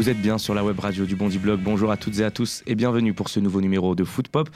[0.00, 1.60] Vous êtes bien sur la web radio du Bondi Blog.
[1.62, 4.48] Bonjour à toutes et à tous et bienvenue pour ce nouveau numéro de Foot Pop,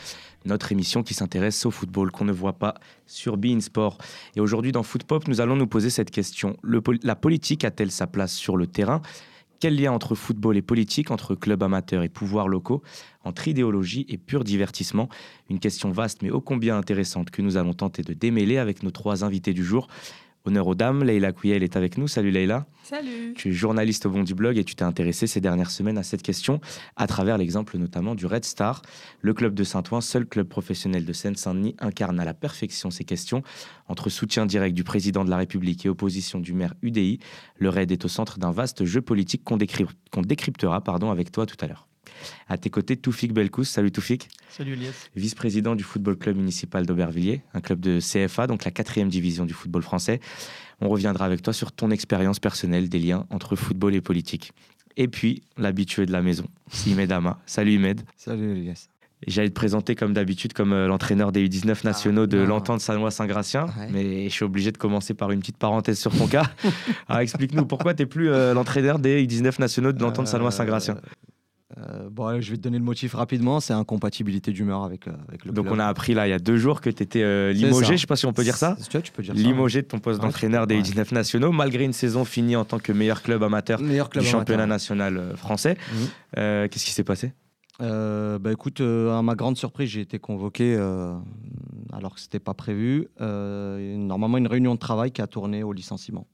[0.46, 2.72] notre émission qui s'intéresse au football qu'on ne voit pas
[3.04, 3.98] sur Bein Sport.
[4.36, 6.56] Et aujourd'hui dans Foot Pop, nous allons nous poser cette question.
[7.02, 9.02] la politique a-t-elle sa place sur le terrain?
[9.60, 12.82] Quel lien entre football et politique, entre clubs amateurs et pouvoirs locaux,
[13.22, 15.11] entre idéologie et pur divertissement?
[15.50, 18.91] Une question vaste mais ô combien intéressante que nous allons tenter de démêler avec nos
[18.91, 19.88] trois invités du jour.
[20.47, 22.07] Honneur aux dames, Leïla Kouyel est avec nous.
[22.07, 22.66] Salut Leïla.
[22.83, 23.33] Salut.
[23.34, 26.20] Tu es journaliste au Bondi Blog et tu t'es intéressé ces dernières semaines à cette
[26.20, 26.61] question
[26.97, 28.83] à travers l'exemple notamment du Red Star.
[29.23, 33.43] Le club de Saint-Ouen, seul club professionnel de Seine-Saint-Denis, incarne à la perfection ces questions.
[33.89, 37.20] Entre soutien direct du président de la République et opposition du maire UDI,
[37.56, 41.56] le Red est au centre d'un vaste jeu politique qu'on décryptera pardon, avec toi tout
[41.62, 41.89] à l'heure.
[42.48, 43.64] À tes côtés, Toufik Belkous.
[43.64, 44.28] Salut Toufik.
[44.48, 45.08] Salut Elias.
[45.16, 49.55] Vice-président du football club municipal d'Aubervilliers, un club de CFA, donc la quatrième division du
[49.55, 50.20] football français.
[50.80, 54.52] On reviendra avec toi sur ton expérience personnelle des liens entre football et politique.
[54.96, 56.46] Et puis, l'habitué de la maison,
[56.86, 57.41] Imed Ama.
[57.46, 58.02] Salut Imed.
[58.16, 58.89] Salut Elias.
[59.27, 63.66] J'allais te présenter comme d'habitude comme euh, l'entraîneur des U19 ah, nationaux de l'entente Sanois-Saint-Gratien,
[63.91, 66.44] mais je suis obligé de commencer par une petite parenthèse sur ton cas.
[67.08, 70.96] Alors explique-nous pourquoi tu n'es plus euh, l'entraîneur des U19 nationaux de l'entente Sanois-Saint-Gratien
[71.88, 75.44] euh, bon, je vais te donner le motif rapidement, c'est incompatibilité d'humeur avec, euh, avec
[75.44, 77.52] le Donc on a appris là il y a deux jours que tu étais euh,
[77.52, 78.77] limogé, je ne sais pas si on peut dire ça.
[78.90, 82.24] Tu, tu peux dire limogé de ton poste d'entraîneur des 19 nationaux, malgré une saison
[82.24, 85.77] finie en tant que meilleur club amateur du championnat national français.
[85.92, 86.68] Mhm.
[86.68, 87.32] Qu'est-ce qui s'est passé?
[87.80, 90.77] Bah écoute, à ma grande surprise, j'ai été convoqué
[91.92, 93.08] alors que c'était pas prévu.
[93.20, 96.27] normalement, une réunion de travail qui a tourné au licenciement.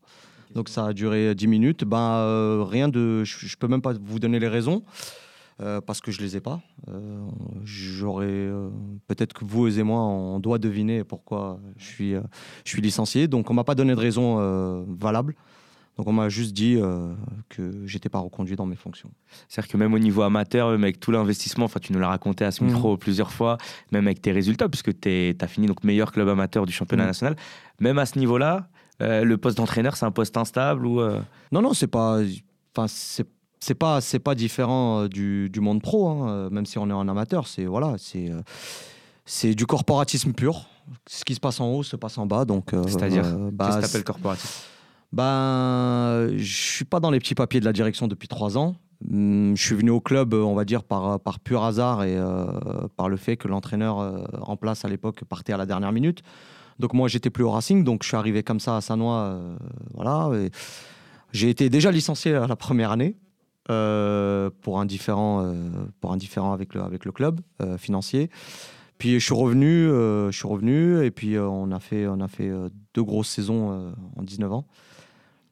[0.54, 1.84] Donc ça a duré 10 minutes.
[1.84, 3.24] Ben, rien de.
[3.24, 4.82] Je ne peux même pas vous donner les raisons.
[5.60, 6.60] Euh, parce que je les ai pas.
[6.88, 7.20] Euh,
[7.64, 8.70] j'aurais euh,
[9.08, 12.14] peut-être que vous et moi on doit deviner pourquoi je suis
[12.64, 13.28] je suis licencié.
[13.28, 14.36] Donc on m'a pas donné de raison
[14.88, 15.34] valable.
[15.98, 16.78] Donc on m'a juste dit
[17.50, 19.10] que j'étais pas reconduit dans mes fonctions.
[19.48, 22.44] C'est-à-dire que même au niveau amateur, même avec tout l'investissement, enfin tu nous l'as raconté
[22.44, 22.98] à ce micro mmh.
[22.98, 23.58] plusieurs fois,
[23.92, 27.06] même avec tes résultats, puisque tu as fini donc meilleur club amateur du championnat mmh.
[27.06, 27.36] national,
[27.80, 28.68] même à ce niveau-là,
[29.00, 31.02] le poste d'entraîneur, c'est un poste instable ou
[31.52, 32.20] Non, non, c'est pas.
[32.74, 33.26] Enfin, c'est
[33.60, 36.88] c'est pas c'est pas différent euh, du, du monde pro, hein, euh, même si on
[36.88, 37.46] est en amateur.
[37.46, 38.40] C'est voilà, c'est euh,
[39.26, 40.66] c'est du corporatisme pur.
[41.06, 42.44] Ce qui se passe en haut se passe en bas.
[42.44, 43.22] Donc c'est-à-dire
[43.52, 44.64] bah, qu'est-ce que t'appelles corporatisme?
[45.12, 48.76] Ben, je suis pas dans les petits papiers de la direction depuis trois ans.
[49.10, 52.18] Hum, je suis venu au club, on va dire par par pur hasard et
[52.96, 53.98] par le fait que l'entraîneur
[54.40, 56.22] en place à l'époque partait à la dernière minute.
[56.78, 59.38] Donc moi j'étais plus au Racing, donc je suis arrivé comme ça à Sanois,
[59.94, 60.30] voilà.
[61.32, 63.16] J'ai été déjà licencié la première année.
[63.68, 65.52] Euh, pour, un différent, euh,
[66.00, 68.30] pour un différent avec le, avec le club euh, financier.
[68.96, 72.50] Puis je suis revenu, je suis revenu et puis on a fait, on a fait
[72.92, 74.66] deux grosses saisons en 19 ans.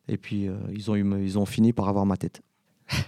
[0.07, 2.43] Et puis ils, ont eu, ils ont fini par avoir ma tête.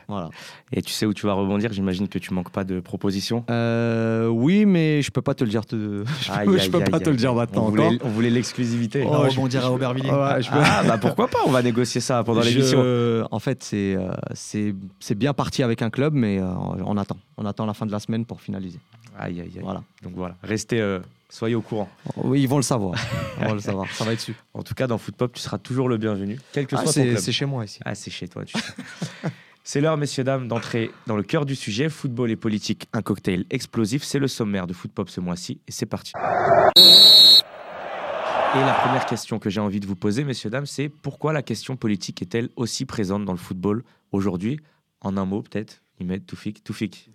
[0.08, 0.30] Voilà.
[0.72, 3.44] Et tu sais où tu vas rebondir J'imagine que tu manques pas de propositions.
[3.50, 5.64] Euh, oui, mais je peux pas te le dire.
[5.66, 6.04] Te...
[6.20, 7.66] Je peux, pas te le dire maintenant.
[7.66, 9.04] On voulait, on voulait l'exclusivité.
[9.06, 10.10] Oh, rebondir à Aubervilliers.
[10.12, 12.80] Ah, bah pourquoi pas On va négocier ça pendant l'émission.
[13.30, 16.46] En fait, c'est euh, c'est bien parti avec un club, mais euh,
[16.84, 17.16] on attend.
[17.36, 18.78] On attend la fin de la semaine pour finaliser.
[19.18, 19.62] Aïe, aïe, aïe.
[19.62, 19.82] Voilà.
[20.02, 21.00] Donc voilà, restez.
[21.30, 21.88] Soyez au courant.
[22.16, 22.98] Oui, ils vont le savoir.
[23.40, 23.88] Ils vont le savoir.
[23.92, 24.34] Ça va être dessus.
[24.52, 27.02] En tout cas, dans Footpop, tu seras toujours le bienvenu, quel que ah, soit ton
[27.02, 27.18] club.
[27.18, 27.78] C'est chez moi ici.
[27.84, 28.44] Ah, c'est chez toi.
[28.44, 28.56] Tu
[29.72, 31.88] C'est l'heure, messieurs, dames, d'entrer dans le cœur du sujet.
[31.88, 34.02] Football et politique, un cocktail explosif.
[34.02, 36.10] C'est le sommaire de Footpop ce mois-ci et c'est parti.
[36.76, 36.80] Et
[38.58, 41.76] la première question que j'ai envie de vous poser, messieurs, dames, c'est pourquoi la question
[41.76, 44.58] politique est-elle aussi présente dans le football aujourd'hui?
[45.02, 46.64] En un mot, peut-être, Imed Toufik.
[46.64, 47.08] Toufik,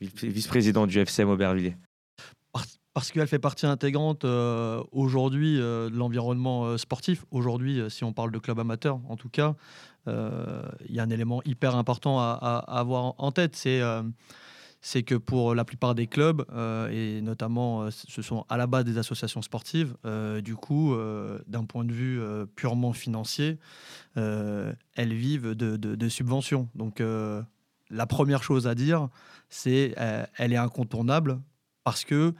[0.00, 1.74] vice-président du FCM Aubervilliers.
[2.92, 7.24] Parce qu'elle fait partie intégrante euh, aujourd'hui euh, de l'environnement euh, sportif.
[7.30, 9.54] Aujourd'hui, si on parle de club amateur, en tout cas,
[10.06, 13.56] il y a un élément hyper important à, avoir en tête.
[13.56, 13.80] C'est
[14.82, 16.44] c'est que pour la plupart des clubs,
[16.90, 19.94] et notamment ce sont à la base des associations sportives,
[20.42, 20.96] du coup,
[21.46, 22.20] d'un point de vue
[22.56, 23.58] purement financier,
[24.16, 26.68] elles vivent de, subventions.
[26.74, 27.02] Donc
[27.90, 29.08] la première chose à dire,
[29.50, 29.94] c'est
[30.36, 31.40] elle est incontournable
[31.84, 32.34] parce que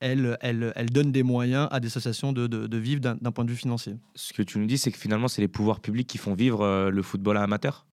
[0.00, 3.50] elle, elle, elle, donne des moyens à des associations de, de, vivre d'un point de
[3.50, 3.96] vue financier.
[4.14, 6.62] Ce que tu nous dis, c'est que finalement, c'est les pouvoirs publics qui font vivre
[6.62, 7.86] euh, le football amateur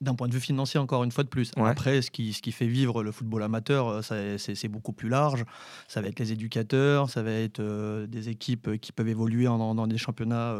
[0.00, 1.52] d'un point de vue financier, encore une fois de plus.
[1.56, 5.44] Après, ce qui, ce qui fait vivre le football amateur, euh, c'est beaucoup plus large.
[5.88, 9.74] Ça va être les éducateurs, ça va être euh, des équipes qui peuvent évoluer en,
[9.74, 10.56] dans des championnats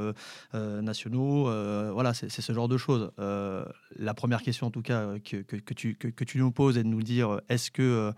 [0.53, 1.45] nationaux.
[1.93, 3.11] voilà, c'est ce genre de choses.
[3.19, 6.79] la première question, en tout cas, que, que, que tu, que, que, tu nous poses
[6.79, 8.13] est de nous dire est-ce que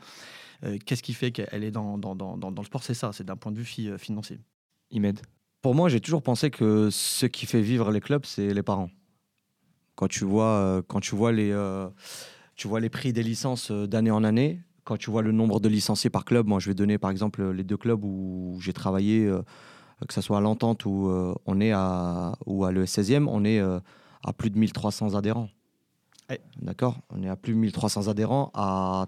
[0.64, 2.82] euh, qu'est-ce qui fait qu'elle est dans, dans, dans, dans, le sport?
[2.82, 4.38] C'est ça, c'est d'un point de vue euh, financier.
[4.90, 5.20] Imed
[5.62, 8.90] Pour moi, j'ai toujours pensé que ce qui fait vivre les clubs, c'est les parents.
[9.96, 11.52] Quand tu vois, quand tu vois, les,
[12.54, 15.69] tu vois les prix des licences d'année en année, quand tu vois le nombre de
[15.69, 19.28] licenciés par club, moi je vais donner par exemple les deux clubs où j'ai travaillé,
[20.06, 21.10] que ce soit à l'Entente ou,
[21.46, 25.48] on est à, ou à le 16e, on est à plus de 1300 adhérents.
[26.60, 26.99] D'accord?
[27.10, 29.06] On est à plus de 1300 adhérents, à,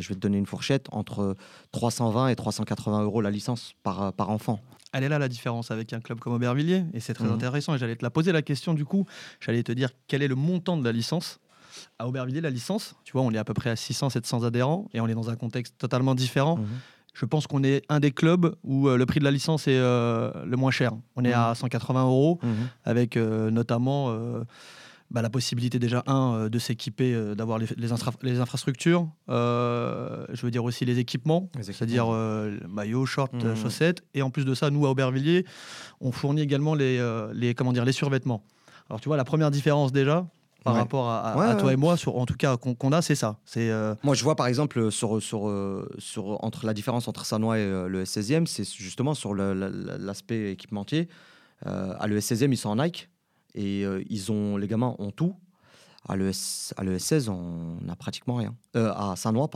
[0.00, 1.36] je vais te donner une fourchette, entre
[1.72, 4.60] 320 et 380 euros la licence par, par enfant.
[4.92, 7.32] Elle est là la différence avec un club comme Aubervilliers, et c'est très mhm.
[7.32, 7.74] intéressant.
[7.74, 9.06] Et j'allais te la poser la question du coup,
[9.40, 11.40] j'allais te dire quel est le montant de la licence?
[11.98, 15.00] À Aubervilliers, la licence, tu vois, on est à peu près à 600-700 adhérents, et
[15.00, 16.58] on est dans un contexte totalement différent.
[16.58, 16.66] Mhm.
[17.12, 19.76] Je pense qu'on est un des clubs où euh, le prix de la licence est
[19.76, 20.92] euh, le moins cher.
[21.16, 22.06] On est à 180 mhm.
[22.06, 22.40] euros,
[22.84, 24.16] avec euh, notamment
[25.10, 30.42] bah, la possibilité déjà, un, euh, de s'équiper, euh, d'avoir les, les, infrastructures, euh, je
[30.42, 32.08] veux dire aussi les équipements, c'est-à-dire
[32.68, 33.54] maillot, short, mmh.
[33.54, 34.02] chaussettes.
[34.14, 35.44] Et en plus de ça, nous, à Aubervilliers,
[36.00, 37.00] on fournit également les,
[37.32, 38.44] les, comment dire, les survêtements.
[38.90, 40.26] Alors tu vois, la première différence déjà,
[40.62, 43.38] par rapport à, toi et moi, sur, en tout cas qu'on a, c'est ça.
[43.44, 43.70] C'est
[44.02, 48.04] Moi, je vois par exemple sur, sur, sur, entre la différence entre Sanois et le
[48.04, 51.08] S16e, c'est justement sur l'aspect équipementier.
[51.64, 53.08] à le S16e, ils sont en Nike.
[53.54, 55.34] Et euh, ils ont, les gamins ont tout.
[56.06, 56.32] À l'ES,
[56.98, 58.54] 16 on n'a pratiquement rien.
[58.76, 59.48] Euh, à Saint-Noix,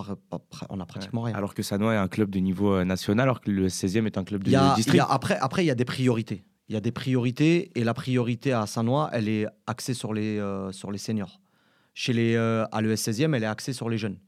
[0.71, 1.35] on n'a pratiquement rien.
[1.35, 4.17] Alors que Saint-Noix est un club de niveau euh, national, alors que le 16e est
[4.17, 5.05] un club de district.
[5.11, 6.45] après, après, il y a des priorités.
[6.71, 10.43] Il y a des priorités, et la priorité à Saint-Noix, elle est axée sur les,
[10.73, 11.41] sur les seniors.
[11.93, 14.19] Chez les, à l'ES 16e, elle est axée sur les jeunes.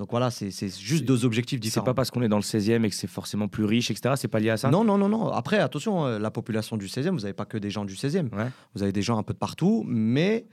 [0.00, 0.50] Donc voilà, c'est
[0.80, 1.84] juste deux objectifs différents.
[1.84, 4.14] C'est pas parce qu'on est dans le 16e et que c'est forcément plus riche, etc.
[4.16, 4.70] C'est pas lié à ça?
[4.70, 5.28] Non, non, non, non.
[5.28, 8.30] Après, attention, euh, la population du 16e, vous n'avez pas que des gens du 16e.
[8.74, 10.46] Vous avez des gens un peu de partout, mais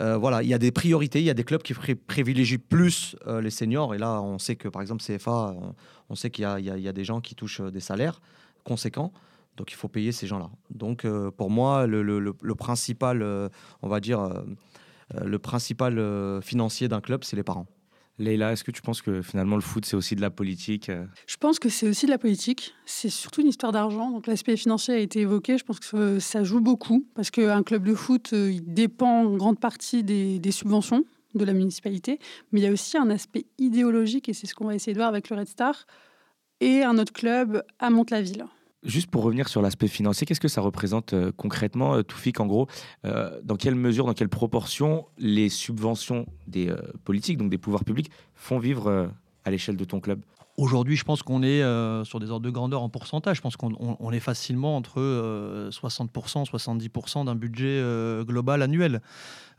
[0.00, 3.16] euh, voilà, il y a des priorités, il y a des clubs qui privilégient plus
[3.26, 3.96] euh, les seniors.
[3.96, 5.56] Et là, on sait que par exemple, CFA,
[6.08, 8.20] on, sait qu'il y, y, a des gens qui touchent des salaires
[8.62, 9.12] conséquents.
[9.56, 10.50] Donc il faut payer ces gens-là.
[10.70, 11.04] Donc
[11.36, 13.50] pour moi, le, le, le principal,
[13.82, 14.44] on va dire,
[15.20, 17.66] le principal financier d'un club, c'est les parents.
[18.18, 21.04] Leïla, est-ce que tu penses que finalement le foot, c'est aussi de la politique euh
[21.26, 22.74] Je pense que c'est aussi de la politique.
[22.86, 24.10] C'est surtout une histoire d'argent.
[24.10, 25.58] Donc l'aspect financier a été évoqué.
[25.58, 29.36] Je pense que ça joue beaucoup parce qu'un club de foot, euh, il dépend en
[29.36, 32.20] grande partie des, subventions de la municipalité.
[32.52, 34.98] Mais il y a aussi un aspect idéologique et c'est ce qu'on va essayer de
[34.98, 35.86] voir avec le Red Star
[36.60, 38.46] et un autre club à Monte-la-Ville.
[38.84, 42.46] Juste pour revenir sur l'aspect financier, qu'est-ce que ça représente euh, concrètement, euh, Toufik En
[42.46, 42.68] gros,
[43.06, 46.70] euh, dans quelle mesure, dans quelle proportion les subventions des
[47.04, 49.10] politiques, donc des pouvoirs publics, font vivre
[49.44, 50.20] à l'échelle de ton club?
[50.56, 51.62] Aujourd'hui, je pense qu'on est
[52.04, 53.38] sur des ordres de grandeur en pourcentage.
[53.38, 55.00] Je pense qu'on est facilement entre
[55.70, 57.82] 60%, 70% d'un budget
[58.24, 59.00] global annuel.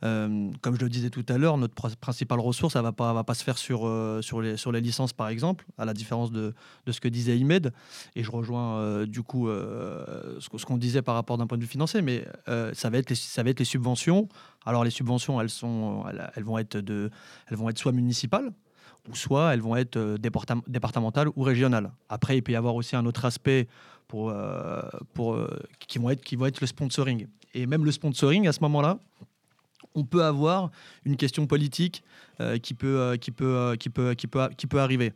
[0.03, 3.13] Euh, comme je le disais tout à l'heure, notre principale ressource, elle ne va pas,
[3.13, 5.93] va pas se faire sur, euh, sur, les, sur les licences, par exemple, à la
[5.93, 6.53] différence de,
[6.85, 7.71] de ce que disait Imed.
[8.15, 11.69] Et je rejoins euh, du coup ce, qu'on disait par rapport d'un point de vue
[11.69, 12.25] financier, mais
[12.73, 14.27] ça, va être les, ça va être les subventions.
[14.65, 16.03] Alors les subventions, elles, sont,
[16.35, 17.09] elles, vont, être de,
[17.47, 18.51] elles vont être soit municipales,
[19.09, 20.17] ou soit elles vont être
[20.67, 21.91] départementales ou régionales.
[22.09, 23.67] Après, il peut y avoir aussi un autre aspect
[24.07, 24.33] pour,
[25.13, 25.37] pour,
[25.87, 27.27] qui, vont être, qui vont être le sponsoring.
[27.53, 28.99] Et même le sponsoring, à ce moment-là,
[29.95, 30.71] on peut avoir
[31.05, 32.03] une question politique
[32.41, 35.13] euh, euh, euh, qui, peut, qui peut arriver.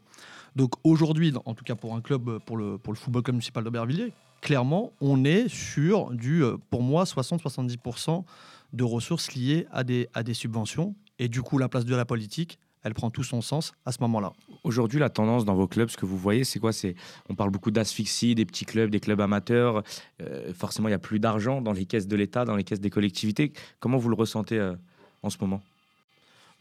[0.55, 3.63] Donc aujourd'hui, en tout cas pour un club, pour le, pour le football club municipal
[3.63, 8.23] d'Aubervilliers, clairement, on est sur du, pour moi, 60-70%
[8.71, 10.95] de ressources liées à des, à des subventions.
[11.19, 13.99] Et du coup, la place de la politique, elle prend tout son sens à ce
[14.01, 14.33] moment-là.
[14.63, 16.71] Aujourd'hui, la tendance dans vos clubs, ce que vous voyez, c'est quoi?
[16.71, 16.95] C'est
[17.29, 19.83] on parle beaucoup d'asphyxie, des petits clubs, des clubs amateurs.
[20.21, 22.79] Euh, forcément, il y a plus d'argent dans les caisses de l'État, dans les caisses
[22.79, 23.51] des collectivités.
[23.79, 24.75] Comment vous le ressentez euh,
[25.23, 25.61] en ce moment?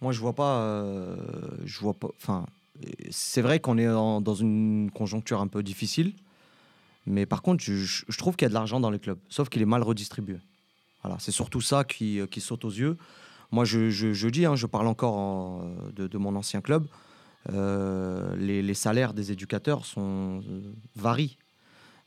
[0.01, 0.59] Moi, je vois pas.
[0.59, 1.17] Euh,
[1.65, 2.09] je vois pas.
[2.17, 2.47] Enfin,
[3.11, 6.13] c'est vrai qu'on est dans une conjoncture un peu difficile,
[7.07, 9.63] mais par contre, je, trouve qu'il y a de l'argent dans les clubs, sauf qu'il
[9.63, 10.37] est mal redistribué.
[11.03, 12.97] Voilà, c'est surtout ça qui, qui saute aux yeux.
[13.51, 15.65] Moi, je, dis, hein, je parle encore
[15.95, 16.87] de, mon ancien club,
[17.53, 20.41] euh, les, salaires des éducateurs euh,
[20.97, 21.39] varient.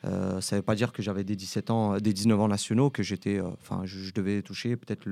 [0.06, 2.90] Euh, ça ne veut pas dire que j'avais des 17 ans, des 19 ans nationaux,
[2.90, 5.08] que j'étais, enfin, je, devais toucher peut-être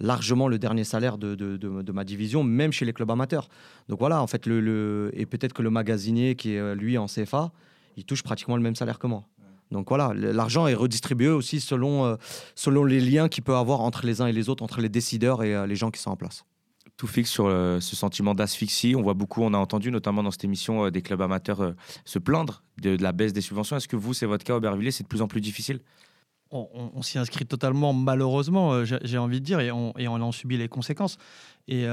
[0.00, 3.48] largement le dernier salaire de, ma division, même chez les clubs amateurs.
[3.88, 7.52] Donc voilà, en fait, et peut-être que le magasinier qui est lui en CFA,
[7.96, 9.24] il touche pratiquement le même salaire que moi.
[9.72, 12.16] Donc voilà, l'argent est redistribué aussi selon, euh,
[12.54, 15.42] selon les liens qu'il peut avoir entre les uns et les autres, entre les décideurs
[15.42, 16.44] et euh, les gens qui sont en place.
[16.98, 18.94] Tout fixe sur euh, ce sentiment d'asphyxie.
[18.94, 21.74] On voit beaucoup, on a entendu notamment dans cette émission des clubs amateurs
[22.04, 23.76] se plaindre de, la baisse des subventions.
[23.76, 25.80] Est-ce que vous, c'est votre cas, Aubervilliers, c'est de plus en plus difficile?
[26.52, 30.68] On, s'y inscrit totalement, malheureusement, j'ai envie de dire, et on, et en subit les
[30.68, 31.16] conséquences.
[31.66, 31.86] Et,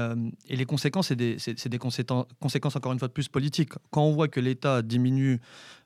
[0.48, 3.70] les conséquences, c'est des, conséquences, encore une fois de plus, politiques.
[3.90, 5.40] Quand on voit que l'État diminue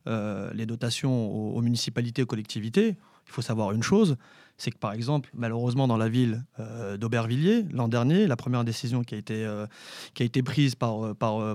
[0.07, 4.17] euh, les dotations aux, municipalités, aux collectivités, Il faut savoir une chose,
[4.57, 9.03] c'est que par exemple, malheureusement dans la ville euh, d'Aubervilliers, l'an dernier, la première décision
[9.03, 9.67] qui a été, euh,
[10.45, 11.55] prise par, euh,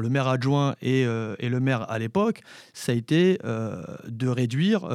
[0.00, 4.88] le, maire adjoint et, et le maire à l'époque, ça a été de réduire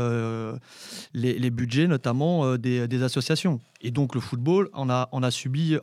[1.14, 3.60] les, budgets notamment des, associations.
[3.82, 5.78] Et donc le football en a, subi,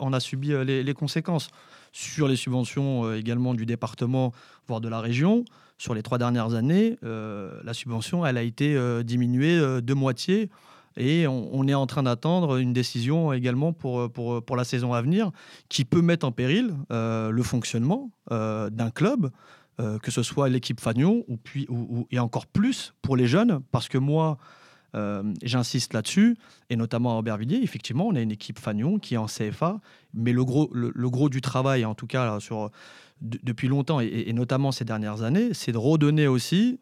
[0.65, 1.51] les conséquences
[1.93, 4.33] sur les subventions également du département,
[4.67, 5.45] voire de la région.
[5.83, 10.49] Sur les trois dernières années, la subvention a été diminuée de moitié.
[10.97, 15.33] Et on, est en train d'attendre une décision également pour, la saison à venir
[15.69, 19.33] qui peut mettre en péril euh, le fonctionnement euh, d'un club,
[19.81, 21.67] euh, que ce soit l'équipe Fagnon ou, puis,
[22.13, 24.39] et encore plus pour les jeunes, parce que moi,
[25.43, 26.37] j'insiste là-dessus,
[26.69, 29.81] et notamment à Aubervilliers, effectivement, on a une équipe Fagnon qui est en CFA,
[30.15, 32.71] mais le gros, le, gros du travail, en tout cas sur,
[33.23, 36.79] depuis longtemps, et, notamment ces dernières années, c'est de redonner aussi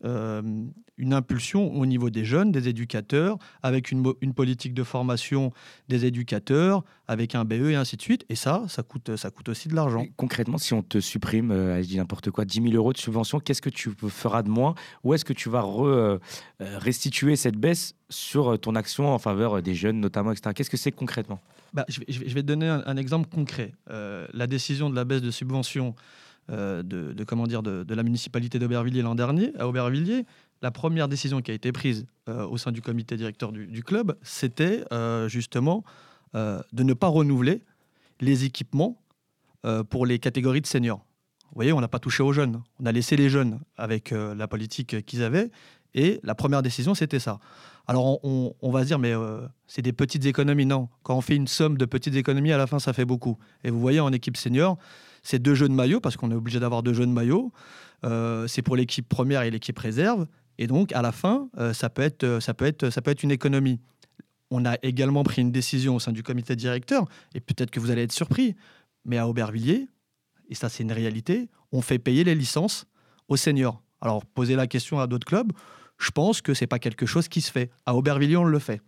[1.01, 5.51] une impulsion au niveau des jeunes, des éducateurs, avec une, une, politique de formation
[5.89, 8.27] des éducateurs, avec un BE et ainsi de suite.
[8.29, 10.05] Et ça, ça coûte, ça coûte aussi de l'argent.
[10.17, 13.41] Concrètement, si on te supprime, euh, je dis n'importe quoi, 10 000 euros de subvention,
[13.41, 14.75] qu'est-ce que tu feras de moins?
[15.03, 16.19] Ou est-ce que tu vas euh,
[16.61, 20.53] euh, restituer cette baisse sur ton action en faveur des jeunes, notamment, etc.
[20.55, 21.41] Qu'est-ce que c'est concrètement?
[21.73, 23.73] Bah, je, vais, te donner un, exemple concret.
[23.87, 25.95] la décision de la baisse de subvention
[26.51, 30.27] de, comment dire, de, la municipalité d'Aubervilliers l'an dernier, à Aubervilliers,
[30.63, 34.17] la première décision qui a été prise euh, au sein du comité directeur du, club,
[34.23, 35.85] c'était euh, justement
[36.35, 37.63] euh, de ne pas renouveler
[38.21, 38.97] les équipements
[39.91, 41.05] pour les catégories de seniors.
[41.51, 42.63] Vous voyez, on n'a pas touché aux jeunes.
[42.79, 45.51] On a laissé les jeunes avec la politique qu'ils avaient.
[45.93, 47.41] Et la première décision, c'était ça.
[47.87, 49.13] Alors, on, va se dire, mais
[49.67, 50.65] c'est des petites économies.
[50.65, 53.37] Non, quand on fait une somme de petites économies, à la fin, ça fait beaucoup.
[53.63, 54.79] Et vous voyez, en équipe senior,
[55.23, 57.53] c'est deux jeux de maillot, parce qu'on est obligé d'avoir deux jeux de maillot.
[58.47, 60.27] c'est pour l'équipe première et l'équipe réserve.
[60.61, 63.11] Et donc, à la fin, euh, ça, peut être, euh, ça, peut être, ça peut
[63.11, 63.81] être une économie.
[64.51, 67.91] On a également pris une décision au sein du comité directeur, et peut-être que vous
[67.91, 68.55] allez être surpris,
[69.07, 69.89] mais à Aubervilliers,
[70.51, 72.85] et ça c'est une réalité, on fait payer les licences
[73.29, 73.83] aux seniors.
[74.03, 75.51] Alors, poser la question à d'autres clubs,
[75.97, 77.71] je pense que ce n'est pas quelque chose qui se fait.
[77.87, 78.83] À Aubervilliers, on le fait.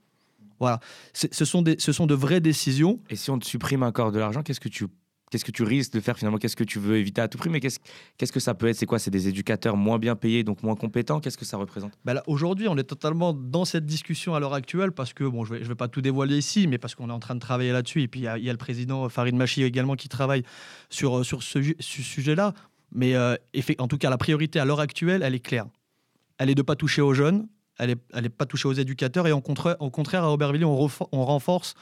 [0.61, 0.79] Voilà.
[1.15, 3.01] Ce sont, des, ce sont de vraies décisions.
[3.09, 4.87] Et si on te supprime encore de l'argent, qu'est-ce que tu
[5.33, 7.49] qu'est-ce que tu risques de faire finalement Qu'est-ce que tu veux éviter à tout prix
[7.49, 7.79] Mais qu'est-ce,
[8.19, 10.77] qu'est-ce que ça peut être C'est quoi C'est des éducateurs moins bien payés, donc moins
[10.77, 11.93] compétents Qu'est-ce que ça représente?
[12.05, 15.55] Bah Aujourd'hui, on est totalement dans cette discussion à l'heure actuelle parce que, bon, je
[15.55, 18.03] ne vais, pas tout dévoiler ici, mais parce qu'on est en train de travailler là-dessus.
[18.03, 20.43] Et puis, il y, a le président Farid Machi également qui travaille
[20.91, 22.53] sur, sur ce, sujet-là.
[22.95, 23.35] Mais euh,
[23.79, 25.65] en tout cas, la priorité à l'heure actuelle, elle est claire.
[26.37, 27.49] Elle est de ne pas toucher aux jeunes,
[27.79, 29.26] elle n'est pas touchée aux éducateurs.
[29.26, 31.75] Et au contraire, au contraire à Aubervilliers, on, renforce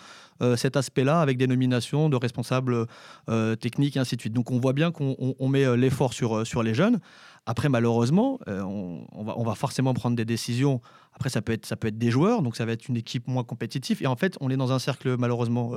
[0.42, 2.86] euh, cet aspect-là avec des nominations de responsables
[3.28, 4.32] euh, techniques et ainsi de suite.
[4.32, 7.00] Donc on voit bien qu'on met euh, l'effort sur, sur les jeunes.
[7.46, 10.80] Après, malheureusement, on, va, on, va, forcément prendre des décisions.
[11.14, 13.26] Après, ça peut, être, ça peut être des joueurs, donc ça va être une équipe
[13.28, 14.02] moins compétitive.
[14.02, 15.72] Et en fait, on est dans un cercle malheureusement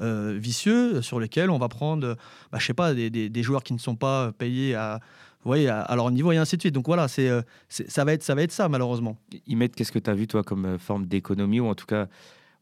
[0.00, 2.16] vicieux sur lequel on va prendre,
[2.50, 4.98] bah, je sais pas, des, des, joueurs qui ne sont pas payés à,
[5.44, 6.74] oui, à, leur niveau et ainsi de suite.
[6.74, 7.30] Donc voilà, c'est,
[7.68, 9.16] ça, va être, ça va être ça, malheureusement.
[9.46, 12.08] Imet, qu'est-ce que tu as vu, toi, comme forme d'économie, ou en tout cas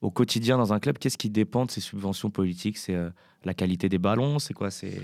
[0.02, 2.78] au quotidien dans un club, qu'est-ce qui dépend de ces subventions politiques?
[2.78, 3.10] C'est euh,
[3.44, 4.38] la qualité des ballons?
[4.38, 4.70] C'est quoi?
[4.70, 5.00] C'est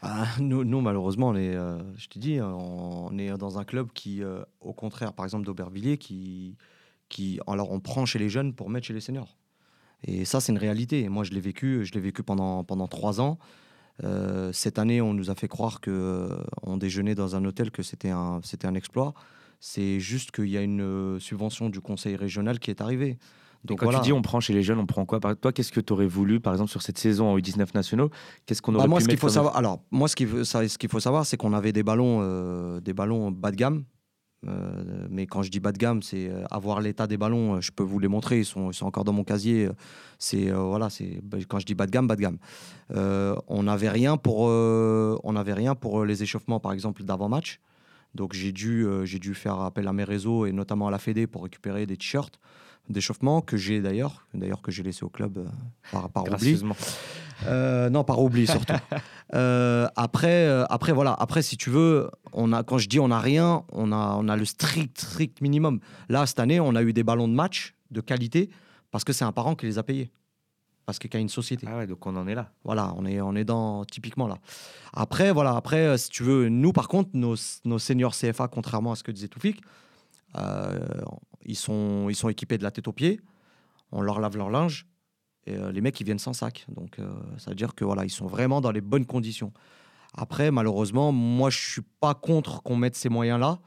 [0.00, 3.88] ah, nous, nous, malheureusement, on est, euh, je te dis, on est dans un club
[3.92, 6.56] qui, euh, au contraire, par exemple d'Aubervilliers, qui,
[7.08, 9.36] qui, alors on prend chez les jeunes pour mettre chez les seniors.
[10.04, 11.08] Et ça, c'est une réalité.
[11.08, 13.38] moi, je l'ai vécu, je l'ai vécu pendant pendant trois ans.
[14.52, 16.28] Cette année, on nous a fait croire que
[16.62, 19.14] on déjeunait dans un hôtel, que c'était un c'était un exploit.
[19.60, 23.18] C'est juste qu'il y a une subvention du conseil régional qui est arrivée.
[23.64, 25.20] Donc quand tu dis on prend chez les jeunes, on prend quoi?
[25.20, 28.10] Toi, qu'est-ce que tu aurais voulu, par exemple, sur cette saison en U19 nationaux?
[28.46, 30.44] Qu'est-ce qu'on bah, aurait moi, pu ce qu'il faut savoir, alors moi, ce qu'il faut,
[30.44, 33.84] ce qu'il faut savoir, c'est qu'on avait des ballons, euh, des ballons bas de gamme.
[34.46, 37.60] Euh, mais quand je dis bas de gamme, c'est euh, avoir l'état des ballons.
[37.60, 39.68] Je peux vous les montrer, ils sont, ils sont encore dans mon casier.
[40.18, 42.38] C'est voilà, c'est bah, quand je dis bas de gamme, bas de gamme.
[43.48, 47.60] on n'avait rien pour, on n'avait rien pour les échauffements, par exemple, d'avant match.
[48.14, 51.26] Donc j'ai dû, j'ai dû faire appel à mes réseaux et notamment à la Fédé
[51.26, 52.40] pour récupérer des t-shirts
[52.88, 55.44] d'échauffement que j'ai d'ailleurs, d'ailleurs que j'ai laissé au club euh,
[55.92, 56.62] par, par oubli.
[57.46, 58.74] Euh, non, par oubli surtout.
[59.34, 63.20] Euh, après, après voilà, après si tu veux, on a, quand je dis on n'a
[63.20, 65.80] rien, on a, on a le strict, strict minimum.
[66.08, 68.48] Là cette année, on a eu des ballons de match de qualité
[68.90, 70.10] parce que c'est un parent qui les a payés.
[70.86, 71.66] Parce qu'il y a une société.
[71.70, 72.50] Ah ouais, donc on en est là.
[72.64, 74.38] Voilà, on est, on est dans typiquement là.
[74.94, 77.34] Après, voilà, après, si tu veux, nous par contre, nos,
[77.66, 79.60] nos seniors CFA, contrairement à ce que disait Toufik,
[80.36, 80.78] euh,
[81.48, 83.20] ils, sont, ils sont équipés de la tête aux pieds,
[83.90, 84.86] on leur lave leur linge,
[85.46, 86.66] et euh, les mecs, ils viennent sans sac.
[86.68, 89.52] Donc, euh, ça veut dire que voilà, ils sont vraiment dans les bonnes conditions.
[90.14, 93.58] Après, malheureusement, moi, je suis pas contre qu'on mette ces moyens-là,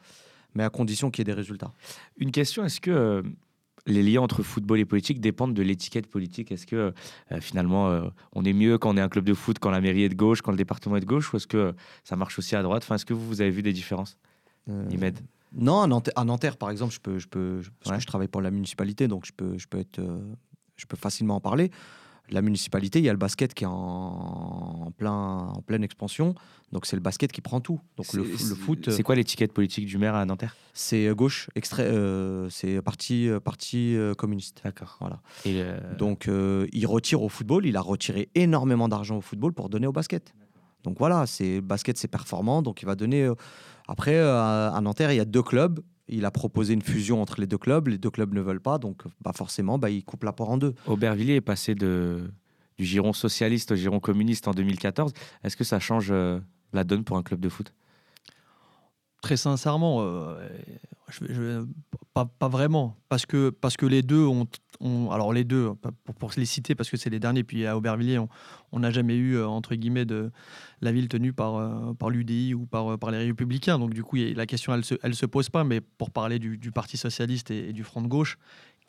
[0.54, 1.72] mais à condition qu'il y ait des résultats.
[2.18, 3.24] Une question, est-ce que
[3.88, 6.52] les liens entre football et politique dépendent de l'étiquette politique?
[6.52, 6.94] Est-ce que
[7.32, 9.82] euh, finalement, euh, on est mieux quand on est un club de foot, quand la
[9.82, 11.74] mairie est de gauche, quand le département est de gauche, ou est-ce que
[12.04, 12.84] ça marche aussi à droite?
[12.84, 14.18] Enfin, Est-ce que vous, vous avez vu des différences
[14.70, 15.20] Euh, Imed
[15.54, 17.98] Non, à Nanterre, à Nanterre, par exemple, je peux, je peux, je- parce Ouais.
[17.98, 20.20] que je travaille pour la municipalité, donc je peux, je peux être, euh,
[20.78, 21.72] je peux facilement en parler.
[22.30, 25.12] La municipalité, il y a le basket qui est en, en plein,
[25.54, 26.34] en pleine expansion,
[26.72, 27.82] donc c'est le basket qui prend tout.
[27.98, 30.56] Donc le, foot, C'est quoi l'étiquette politique du maire à Nanterre?
[30.74, 34.62] C'est gauche, extrait, euh, c'est parti, euh, parti euh, communiste.
[34.64, 34.96] D'accord.
[35.02, 35.20] Voilà.
[35.44, 39.52] Et euh, Donc euh, il retire au football, il a retiré énormément d'argent au football
[39.52, 40.34] pour donner au basket.
[40.84, 43.30] Donc voilà, c'est le basket c'est performant, donc il va donner.
[43.92, 45.82] Après euh, à Nanterre, il y a deux clubs.
[46.08, 47.90] Il a proposé une fusion entre les deux clubs.
[47.90, 50.74] Les deux clubs ne veulent pas, donc bah forcément, bah, il coupe l'apport en deux.
[50.88, 52.32] Aubervilliers est passé de,
[52.78, 55.12] du giron socialiste au giron communiste en 2014.
[55.44, 56.40] Est-ce que ça change euh,
[56.72, 57.74] la donne pour un club de foot?
[59.22, 60.40] Très sincèrement, euh,
[62.14, 62.98] pas, vraiment.
[63.10, 64.48] Parce que, parce que les deux ont,
[65.12, 65.72] Alors, les deux,
[66.04, 68.20] pour, pour les citer, parce que c'est les derniers, puis à Aubervilliers,
[68.72, 70.32] on- n'a jamais eu, euh, entre guillemets, de
[70.82, 73.78] la ville tenue par, euh, par l'UDI ou par, euh, par les Républicains.
[73.78, 75.64] Donc, du coup, la question, elle se, elle se pose pas.
[75.64, 78.38] Mais pour parler du, du Parti Socialiste et, du Front de Gauche,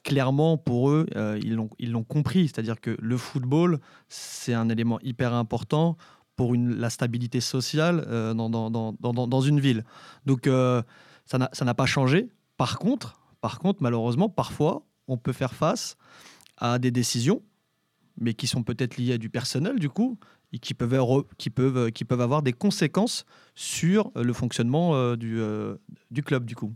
[0.02, 1.38] clairement, pour eux, euh,
[1.78, 2.48] ils l'ont compris.
[2.48, 5.96] C'est-à-dire que le football, c'est un élément hyper important
[6.36, 9.84] pour une, la stabilité sociale euh, dans, dans, dans, dans, une ville.
[10.26, 10.46] Donc
[11.26, 12.28] ça n'a pas changé.
[12.56, 15.96] Par contre, par contre, malheureusement, parfois, on peut faire face
[16.56, 17.42] à des décisions,
[18.18, 20.18] mais qui sont peut-être liées à du personnel, du coup,
[20.52, 23.24] et qui peuvent, avoir des conséquences
[23.54, 25.76] sur le fonctionnement euh, du, euh,
[26.10, 26.72] du club, du coup.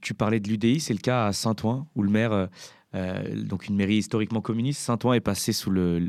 [0.00, 2.48] tu, parlais de l'UDI, c'est le cas à Saint-Ouen, où le maire,
[2.94, 6.00] euh, donc une mairie historiquement communiste, Saint-Ouen est passé sous le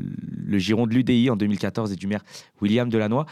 [0.58, 2.24] giron de l'UDI en 2014 et du maire
[2.60, 3.26] William Delannoy.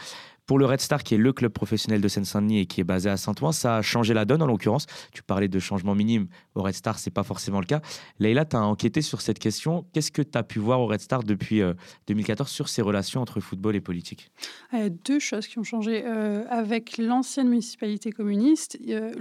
[0.49, 3.07] Pour le Red Star, qui est le club professionnel de Seine-Saint-Denis et qui est basé
[3.07, 4.87] à Saint-Ouen, ça a changé la donne en l'occurrence.
[5.11, 6.27] Tu parlais de changement minime.
[6.55, 7.81] Au Red Star, c'est pas forcément le cas.
[8.17, 9.85] Leïla, tu as enquêté sur cette question.
[9.93, 11.75] Qu'est-ce que tu as pu voir au Red Star depuis euh,
[12.07, 14.31] 2014 sur ces relations entre football et politique?
[14.71, 16.01] A deux choses qui ont changé.
[16.03, 19.11] Euh, avec l'ancienne municipalité communiste, euh,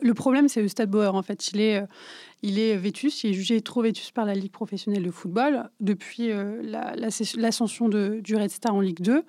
[0.00, 1.14] le, problème, c'est le Stade Bauer.
[1.14, 1.86] En fait, il est, euh,
[2.42, 6.30] il est vétus, il est jugé trop vétus par la Ligue professionnelle de football depuis
[6.30, 9.22] euh, la- la- l'ascension de- du Red Star en Ligue 2.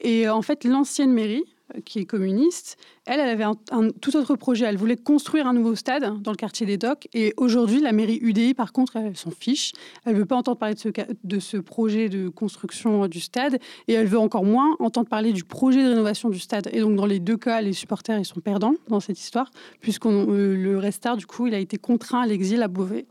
[0.00, 1.44] Et en fait, l'ancienne mairie,
[1.84, 4.64] qui est communiste, elle, elle avait un, tout autre projet.
[4.64, 7.08] Elle voulait construire un nouveau stade dans le quartier des Docks.
[7.12, 9.72] Et aujourd'hui, la mairie UDI, par contre, elle s'en fiche.
[10.04, 13.58] Elle veut pas entendre parler de ce, projet de construction euh, du stade.
[13.88, 16.68] Et elle veut encore moins entendre parler du projet de rénovation du stade.
[16.72, 20.04] Et donc, dans les deux cas, les supporters, ils sont perdants dans cette histoire, puisque
[20.06, 23.06] le Restart, du coup, il a été contraint à l'exil à Beauvais.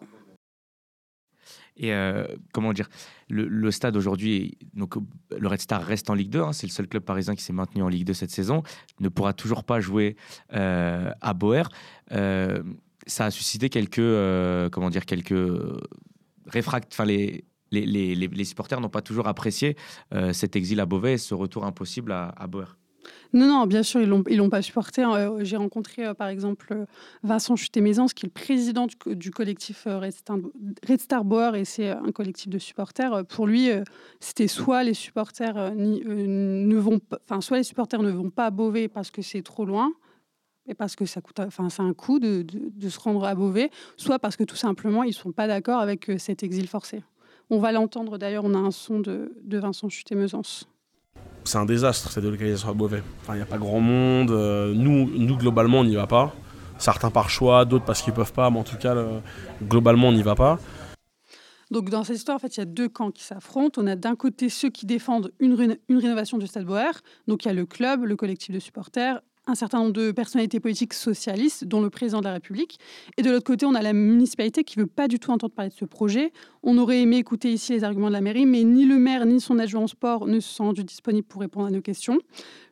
[1.77, 2.89] Et euh, comment dire,
[3.29, 4.95] le, stade aujourd'hui, donc
[5.35, 7.53] le Red Star reste en Ligue 2, hein, c'est le seul club parisien qui s'est
[7.53, 8.63] maintenu en Ligue 2 cette saison,
[8.99, 10.15] ne pourra toujours pas jouer
[10.53, 11.63] euh, à Boer.
[12.11, 12.61] Euh,
[13.07, 13.95] ça a suscité quelques,
[14.71, 15.33] comment dire, quelques
[16.47, 19.75] réfract, enfin les, les, les, supporters n'ont pas toujours apprécié
[20.31, 22.77] cet exil à Beauvais et ce retour impossible à, à Boer.
[23.33, 25.01] Non, non, bien sûr, ils l'ont, ils l'ont pas supporté.
[25.03, 25.13] hein.
[25.15, 26.85] Euh, J'ai rencontré, euh, par exemple, euh,
[27.23, 30.37] Vincent Chuté-Maisance, qui est le président du, co- du collectif Red Star,
[30.87, 33.25] Red et c'est un collectif de supporters.
[33.25, 33.69] Pour lui,
[34.19, 38.87] c'était soit les supporters ne vont, enfin, soit les supporters ne vont pas à Beauvais
[38.87, 39.91] parce que c'est trop loin.
[40.65, 42.45] Et parce que ça coûte, enfin, c'est un coût de,
[42.87, 46.41] se rendre à Beauvais, soit parce que tout simplement ils sont pas d'accord avec cet
[46.41, 47.03] exil forcé.
[47.49, 50.69] On va l'entendre d'ailleurs, on a un son de, de Vincent Chuté-Maisance.
[51.45, 53.03] C'est un désastre cette délocalisation à Beauvais.
[53.29, 54.31] Il n'y a pas grand monde.
[54.31, 56.33] euh, nous, nous, globalement, on n'y va pas.
[56.77, 59.21] Certains par choix, d'autres parce qu'ils peuvent pas, mais en tout cas, le-
[59.61, 60.59] globalement, on n'y va pas.
[61.71, 63.81] Donc dans cette histoire, en fait, il y a deux camps qui s'affrontent.
[63.81, 66.91] On a d'un côté ceux qui défendent une, une rénovation du Stade Boer.
[67.27, 70.59] Donc il y a le club, le collectif de supporters, un certain nombre de personnalités
[70.59, 72.79] politiques socialistes, dont le président de la République.
[73.17, 75.69] Et de l'autre côté, on a la municipalité qui veut pas du tout entendre parler
[75.69, 76.31] de ce projet.
[76.65, 79.41] On aurait aimé écouter ici les arguments de la mairie, mais ni le maire ni
[79.41, 82.19] son adjoint au sport ne se sont rendus disponibles pour répondre à nos questions.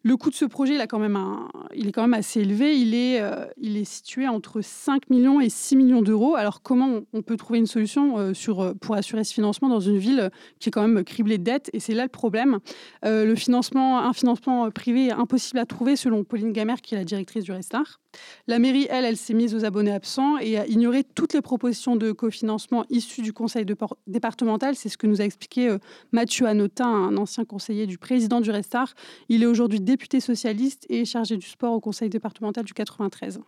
[0.04, 2.78] Le coût de ce projet, est quand même assez élevé.
[2.80, 3.46] Il est, euh,
[3.84, 6.36] situé entre 5 millions et 6 millions d'euros.
[6.36, 9.98] Alors comment on- peut trouver une solution euh, euh, pour assurer ce financement dans une
[9.98, 11.70] ville qui est quand même criblée de dettes?
[11.74, 12.60] Et c'est là le problème.
[13.04, 17.44] Le financement, un financement privé impossible à trouver selon Pauline Gamère, qui est la directrice
[17.44, 18.00] du Restart.
[18.48, 21.96] La mairie, elle, elle s'est mise aux abonnés absents et a ignoré toutes les propositions
[21.96, 23.66] de cofinancement issues du conseil
[24.08, 24.76] départemental.
[24.76, 25.78] C'est ce que nous a expliqué euh,
[26.12, 28.94] Mathieu Anotin, un ancien conseiller du président du Restart.
[29.30, 33.42] Il est aujourd'hui député socialiste et chargé du sport au conseil départemental du 93.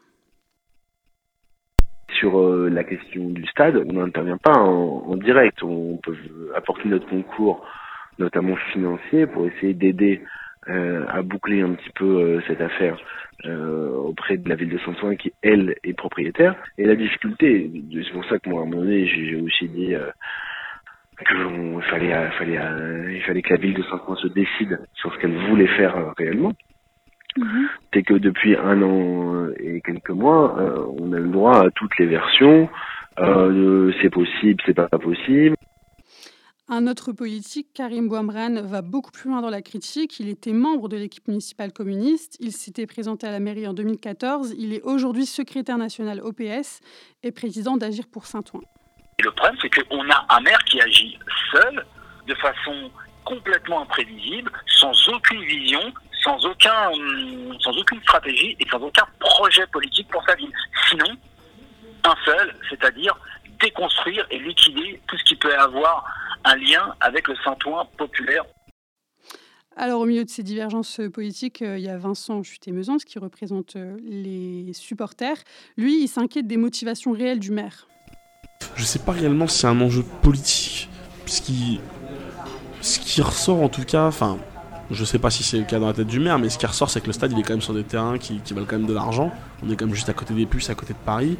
[2.19, 5.63] Sur euh, la question du stade, on n'intervient pas en direct.
[5.63, 6.15] On peut
[6.55, 7.65] apporter notre concours,
[8.19, 10.21] notamment financier, pour essayer d'aider
[10.67, 12.97] à boucler un petit peu cette affaire
[13.45, 16.55] auprès de la ville de Saint-Ouen qui elle est propriétaire.
[16.77, 19.93] Et la difficulté, c'est pour ça que moi à un moment donné j'ai aussi dit
[21.19, 22.59] qu'il fallait, fallait,
[23.13, 26.53] il fallait que la ville de Saint-Ouen se décide sur ce qu'elle voulait faire réellement.
[27.37, 27.67] Mhm.
[27.93, 30.55] C'est que depuis un an et quelques mois,
[30.99, 32.69] on a le droit à toutes les versions.
[33.17, 35.55] c'est possible, c'est pas possible.
[36.75, 40.19] Un autre politique, Karim Bouamran, va beaucoup plus loin dans la critique.
[40.19, 42.35] Il était membre de l'équipe municipale communiste.
[42.39, 44.55] Il s'était présenté à la mairie en 2014.
[44.57, 46.79] Il est aujourd'hui secrétaire national OPS
[47.21, 48.61] et président d'Agir pour Saint-Ouen.
[49.19, 51.19] Le problème, c'est qu'on a un maire qui agit
[51.51, 51.85] seul,
[52.25, 52.89] de façon
[53.23, 56.89] complètement imprévisible, sans aucune vision, sans, aucun,
[57.59, 60.51] sans aucune stratégie et sans aucun projet politique pour sa ville.
[60.89, 61.15] Sinon,
[62.03, 63.15] un seul, c'est-à-dire
[63.63, 66.05] déconstruire et liquider tout ce qui peut avoir
[66.43, 68.43] un lien avec le Saint-Ouen populaire.
[69.75, 73.75] Alors, au milieu de ces divergences politiques, euh, il y a Vincent Chuté-Meusens qui représente
[73.75, 75.37] euh, les supporters.
[75.77, 77.87] Lui, il s'inquiète des motivations réelles du maire.
[78.75, 80.89] Je ne sais pas réellement si c'est un enjeu politique,
[81.25, 81.79] puisqu'il
[82.81, 84.37] ce qui ressort en tout cas, enfin,
[84.91, 86.57] je ne sais pas si c'est le cas dans la tête du maire, mais ce
[86.57, 88.53] qui ressort, c'est que le stade, il est quand même sur des terrains qui, qui
[88.53, 89.31] valent quand même de l'argent.
[89.63, 91.37] On est quand même juste à côté des puces, à côté de Paris.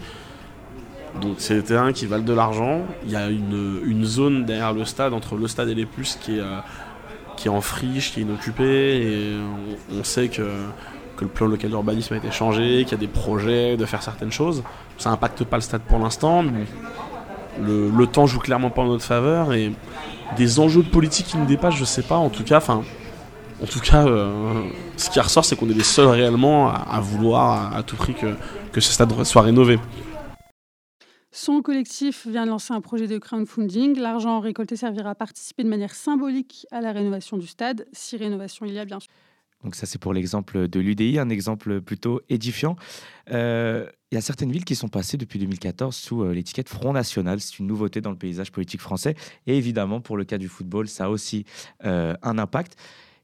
[1.21, 2.81] Donc c'est des terrains qui valent de l'argent.
[3.05, 6.37] Il y a une, zone derrière le stade, entre le stade et les puces, qui
[6.37, 6.59] est, euh,
[7.37, 8.97] qui est en friche, qui est inoccupée.
[8.97, 9.37] Et
[9.97, 10.41] on, sait que,
[11.15, 14.01] que, le plan local d'urbanisme a été changé, qu'il y a des projets de faire
[14.01, 14.63] certaines choses.
[14.97, 16.65] Ça n'impacte pas le stade pour l'instant, mais
[17.61, 19.53] le, le, temps joue clairement pas en notre faveur.
[19.53, 19.71] Et
[20.35, 22.17] des enjeux politiques qui nous dépassent, je sais pas.
[22.17, 22.61] En tout cas.
[23.61, 24.63] En tout cas, euh,
[24.97, 28.13] ce qui ressort, c'est qu'on est les seuls réellement à, vouloir à, à tout prix
[28.13, 28.35] que,
[28.73, 29.79] que ce stade soit rénové.
[31.35, 33.97] Son collectif vient de lancer un projet de crowdfunding.
[33.97, 38.67] L'argent récolté servira à participer de manière symbolique à la rénovation du stade, si rénovation
[38.67, 39.09] il y a bien sûr.
[39.63, 42.75] Donc ça c'est pour l'exemple de l'UDI, un exemple plutôt édifiant.
[43.31, 46.93] Euh, il y a certaines villes qui sont passées depuis 2014 sous euh, l'étiquette Front
[46.93, 47.39] National.
[47.39, 49.15] C'est une nouveauté dans le paysage politique français.
[49.47, 51.45] Et évidemment, pour le cas du football, ça a aussi
[51.83, 52.75] euh, un impact.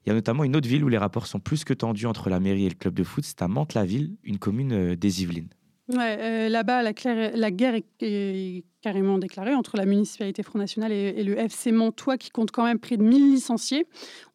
[0.03, 2.31] Il y a notamment une autre ville où les rapports sont plus que tendus entre
[2.31, 3.23] la mairie et le club de foot.
[3.23, 5.49] C'est à Mantes-la-Ville, une commune des Yvelines.
[5.89, 6.93] Ouais, là-bas, la,
[7.35, 12.29] la, guerre est, carrément déclaré entre la municipalité Front National et, le FC Montois qui
[12.29, 13.85] compte quand même près de 1000 licenciés.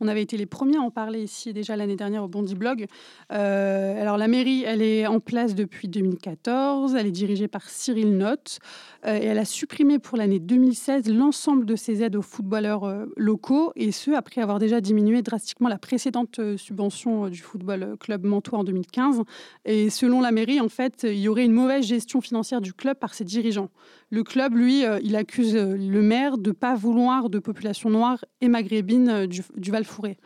[0.01, 2.87] On avait été les premiers à en parler ici déjà l'année dernière au Bondi Blog.
[3.33, 8.17] Euh, alors la mairie, elle est en place depuis 2014, elle est dirigée par Cyril
[8.19, 8.59] Notte
[9.07, 13.07] euh, et elle a supprimé pour l'année 2016 l'ensemble de ses aides aux footballeurs euh,
[13.17, 18.59] locaux et ce après avoir déjà diminué drastiquement la précédente subvention du football club Montois
[18.59, 19.23] en 2015.
[19.65, 22.99] Et selon la mairie, en fait, il y aurait une mauvaise gestion financière du club
[22.99, 23.71] par ses dirigeants.
[24.11, 27.91] Le club, lui, euh, il accuse euh, le maire de ne pas vouloir de population
[27.91, 30.19] noire et maghrébine euh, du, Val-Fouré.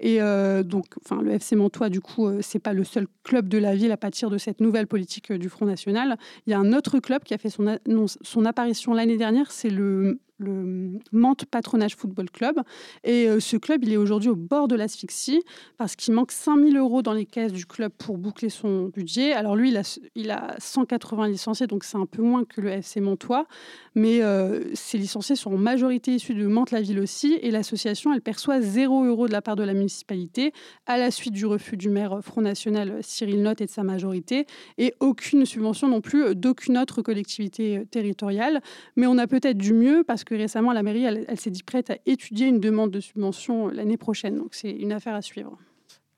[0.00, 0.18] Et
[0.64, 0.86] donc,
[1.22, 4.28] le FC Mantois, du coup, c'est pas le seul club de la ville à pâtir
[4.28, 6.18] de cette nouvelle politique du Front National.
[6.46, 10.18] Il y a un autre club qui a fait son apparition l'année dernière, c'est le
[10.38, 12.60] le Mantes Patronage Football Club.
[13.04, 15.42] Et euh, ce club, il est aujourd'hui au bord de l'asphyxie
[15.76, 19.32] parce qu'il manque 5000 euros dans les caisses du club pour boucler son budget.
[19.32, 22.70] Alors lui, il a, il a 180 licenciés, donc c'est un peu moins que le
[22.70, 23.46] FC Montois.
[23.94, 27.38] Mais euh, ces licenciés sont en majorité issus de Mantes-la-Ville aussi.
[27.42, 30.52] Et l'association, elle perçoit 0 euros de la part de la municipalité
[30.86, 34.46] à la suite du refus du maire Front National Cyril Notte et de sa majorité.
[34.78, 38.60] Et aucune subvention non plus d'aucune autre collectivité euh, territoriale.
[38.96, 41.90] Mais on a peut-être du mieux parce que récemment, la mairie, elle, s'est dit prête
[41.90, 44.36] à étudier une demande de subvention l'année prochaine.
[44.36, 45.58] Donc, c'est une affaire à suivre.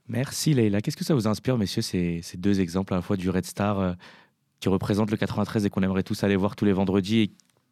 [0.08, 0.80] Merci Leïla.
[0.80, 3.44] Qu'est-ce que ça vous inspire, messieurs, ces, ces, deux exemples, à la fois du Red
[3.44, 3.92] Star euh,
[4.60, 7.30] qui représente le 93 et qu'on aimerait tous aller voir tous les vendredis et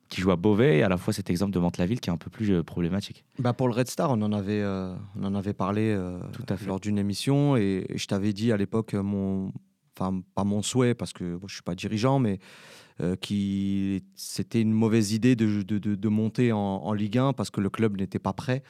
[0.09, 2.19] qui joue à Beauvais, et à la fois cet exemple de Mantes-la-Ville qui est un
[2.19, 3.25] peu plus euh, problématique?
[3.39, 5.97] Bah Pour le Red Star, on en avait, euh, on en avait parlé
[6.33, 6.67] Tout à fait.
[6.67, 9.53] lors d'une émission et, je t'avais dit à l'époque, mon,
[9.99, 12.39] enfin, pas mon souhait parce que je ne suis pas dirigeant, mais
[13.01, 17.97] euh, qui c'était une mauvaise idée de, monter en, Ligue 1 parce que le club
[17.97, 18.63] n'était pas prêt.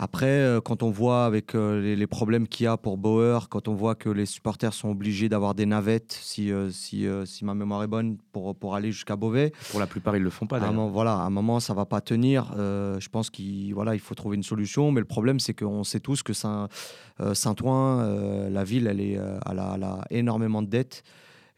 [0.00, 3.68] Après, euh, quand on voit avec euh, les, problèmes qu'il y a pour Bauer, quand
[3.68, 7.82] on voit que les supporters sont obligés d'avoir des navettes, si, si, si, ma mémoire
[7.82, 9.52] est bonne, pour, pour aller jusqu'à Beauvais.
[9.70, 10.58] Pour la plupart, ils ne le font pas.
[10.58, 12.52] À voilà, à un moment, ça ne va pas tenir.
[12.56, 14.92] je pense qu'il voilà, il faut trouver une solution.
[14.92, 17.98] Mais le problème, c'est qu'on sait tous que Saint-Ouen,
[18.50, 19.18] la ville, elle, est,
[19.50, 21.02] elle a énormément de dettes.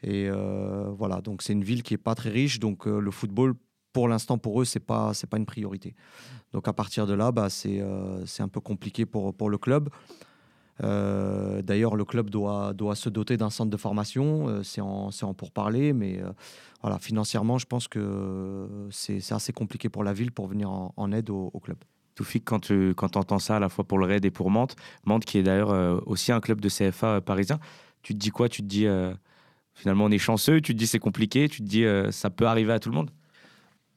[0.03, 3.11] Et euh, voilà, donc c'est une ville qui est pas très riche, donc euh, le
[3.11, 3.53] football,
[3.93, 5.95] pour l'instant, pour eux, c'est pas c'est pas une priorité.
[6.53, 9.57] Donc à partir de là, bah, c'est euh, c'est un peu compliqué pour, pour le
[9.57, 9.89] club.
[10.79, 14.63] D'ailleurs, le club doit, doit se doter d'un centre de formation.
[14.63, 16.19] c'est en, en pourparler, mais
[16.81, 21.29] voilà, financièrement, je pense que c'est assez compliqué pour la ville pour venir en, aide
[21.29, 21.77] au, club.
[22.15, 24.75] Toufik, quand tu quand entends ça à la fois pour le Raid et pour Mantes,
[25.05, 27.59] Mantes qui est d'ailleurs aussi un club de CFA parisien,
[28.01, 28.49] tu te dis quoi?
[28.49, 28.87] Tu te dis
[29.75, 32.73] finalement on est chanceux, tu te dis c'est compliqué, tu te dis ça peut arriver
[32.73, 33.11] à tout le monde?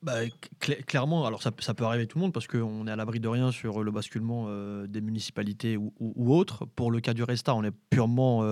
[0.04, 0.20] Bah,
[0.60, 3.28] clairement, alors ça, peut arriver à tout le monde parce qu'on est à l'abri de
[3.28, 4.48] rien sur le basculement
[4.86, 6.66] des municipalités ou, autres.
[6.66, 8.42] Pour le cas du Resta, on est purement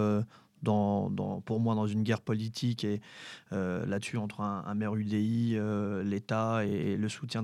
[0.64, 3.00] pour moi dans une guerre politique et
[3.52, 7.42] euh, là-dessus entre un, maire UDI, euh, l'État et le soutien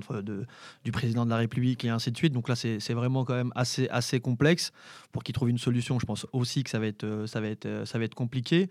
[0.85, 2.33] du président de la République et ainsi de suite.
[2.33, 4.72] Donc là, c'est vraiment quand même assez, assez complexe
[5.12, 5.98] pour qu'il trouve une solution.
[5.98, 8.68] Je pense aussi que ça va être, euh, ça va être, ça va être compliqué.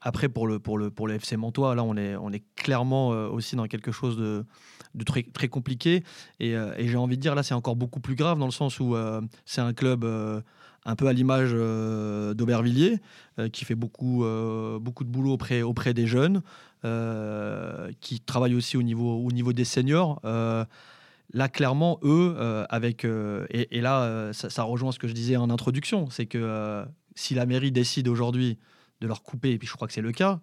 [0.00, 3.08] après, pour le, pour, le, pour le FC Montois, là, on est, on est clairement
[3.08, 4.46] aussi dans quelque chose de,
[5.04, 6.02] très, très compliqué.
[6.38, 8.96] Et j'ai envie de dire, là, c'est encore beaucoup plus grave dans le sens où
[9.44, 10.06] c'est un club
[10.84, 12.98] un peu à l'image euh, d'Aubervilliers,
[13.38, 16.42] euh, qui fait beaucoup, euh, beaucoup de boulot auprès, auprès des jeunes,
[18.00, 20.18] qui travaille aussi au niveau, au niveau des seniors.
[20.24, 22.34] là, clairement, eux,
[22.70, 23.04] avec.
[23.50, 26.82] Et, là, ça, rejoint ce que je disais en introduction, c'est que
[27.14, 28.56] si la mairie décide aujourd'hui
[29.02, 30.40] de leur couper, et puis je crois que c'est le cas,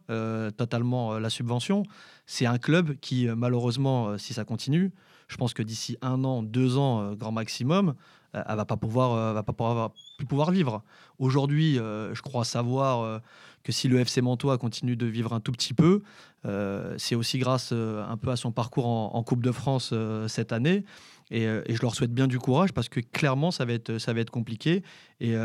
[0.57, 1.81] totalement la subvention,
[2.27, 4.91] c'est un club qui, malheureusement, si ça continue,
[5.27, 7.95] je pense que d'ici un an, deux ans, grand maximum,
[8.33, 10.83] elle va pas pouvoir, va pas pouvoir plus pouvoir vivre.
[11.19, 13.19] Aujourd'hui, euh, je crois savoir euh,
[13.63, 16.01] que si le FC Mantois continue de vivre un tout petit peu,
[16.45, 19.93] euh, c'est aussi grâce un peu à son parcours en, Coupe de France
[20.27, 20.83] cette année.
[21.29, 24.21] Et, je leur souhaite bien du courage parce que clairement, ça va être, ça va
[24.21, 24.83] être compliqué.
[25.19, 25.37] Et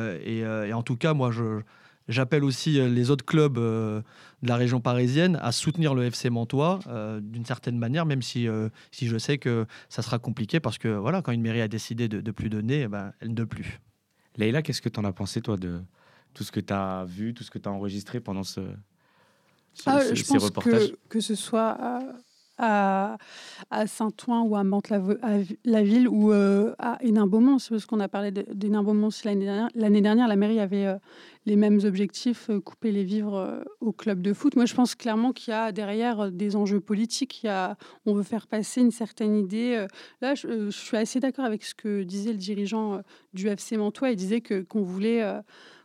[0.73, 1.63] en tout cas, moi, je,
[2.09, 4.03] J'appelle aussi les autres clubs de
[4.43, 6.81] la région parisienne à soutenir le FC Mantois
[7.21, 8.49] d'une certaine manière, même si,
[8.91, 12.09] si je sais que ça sera compliqué parce que voilà, quand une mairie a décidé
[12.09, 13.81] de, de plus donner, eh ben, elle ne plus.
[14.37, 15.81] Leïla, qu'est-ce que tu en as pensé, toi, de
[16.35, 18.61] tout ce que tu as vu, tout ce que tu as enregistré pendant ce,
[19.87, 21.79] ah, je pense Que, que ce soit
[22.63, 23.19] à,
[23.87, 29.69] Saint-Ouen ou à Mantes-la-Ville ou euh, à Hénin-Beaumont, parce qu'on a parlé d'Hénin-Beaumont l'année dernière.
[29.75, 30.97] L'année dernière, la mairie avait euh,
[31.47, 34.55] les mêmes objectifs, euh, couper les vivres au club de foot.
[34.57, 37.43] Moi, je pense clairement qu'il y a derrière des enjeux politiques.
[37.43, 39.87] Il y a, on veut faire passer une certaine idée.
[40.21, 43.03] Là, je, je suis assez d'accord avec ce que disait le dirigeant
[43.35, 44.11] du FC Mantois.
[44.11, 45.23] Il disait que qu'on voulait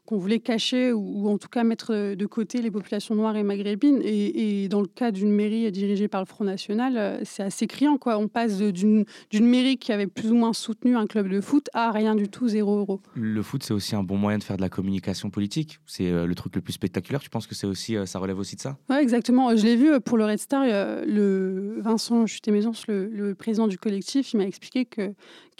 [0.08, 4.02] qu'on voulait cacher ou, en tout cas mettre de côté les populations noires et maghrébines.
[4.04, 7.98] Et, dans le cas d'une mairie dirigée par le Front National, euh, c'est assez criant.
[7.98, 8.18] Quoi.
[8.18, 11.92] On passe d'une mairie qui avait plus ou moins soutenu un club de foot à
[11.92, 13.02] rien du tout, zéro euro.
[13.16, 15.80] Le foot, c'est aussi un bon moyen de faire de la communication politique.
[15.86, 17.20] C'est euh, le truc le plus spectaculaire.
[17.20, 18.78] Tu penses que c'est aussi, euh, ça relève aussi de ça?
[18.90, 19.56] Oui, exactement.
[19.58, 20.64] Je l'ai vu pour le Red Star.
[20.66, 25.14] Le Vincent Chuté-Maisons, le, le, président du collectif, il m'a expliqué qu'il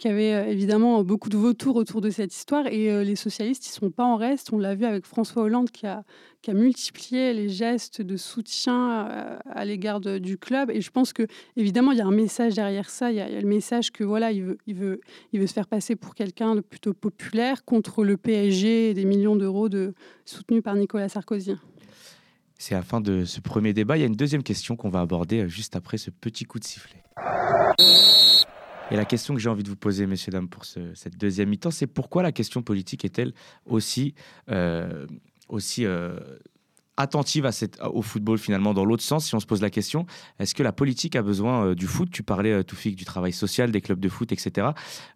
[0.04, 3.90] y avait évidemment beaucoup de vautours autour de cette histoire et les socialistes, ils sont
[3.90, 6.04] pas en reste on l'a vu avec François Hollande qui a,
[6.48, 10.70] multiplié les gestes de soutien euh, à, l'égard du club.
[10.70, 13.10] Et je pense que évidemment il y a un message derrière ça.
[13.10, 15.00] Il y a, le message que voilà, il veut
[15.34, 19.68] se faire passer pour quelqu'un de plutôt populaire contre le PSG et des millions d'euros
[19.68, 21.56] de, soutenus par Nicolas Sarkozy.
[22.58, 23.96] C'est la fin de ce premier débat.
[23.96, 26.58] Il y a une deuxième question qu'on va aborder euh, juste après ce petit coup
[26.58, 27.02] de sifflet.
[28.90, 31.70] Et la question que j'ai envie de vous poser, messieurs, dames, pour cette deuxième mi-temps,
[31.70, 33.34] c'est pourquoi la question politique est-elle
[33.66, 34.14] aussi,
[34.50, 35.06] euh,
[35.48, 36.18] aussi euh,
[36.96, 37.48] attentive
[37.92, 40.06] au football finalement dans l'autre sens Si on se pose la question,
[40.38, 42.08] est-ce que la politique a besoin euh, du foot?
[42.10, 44.68] Tu parlais, Toufik, du travail social, des clubs de foot, etc.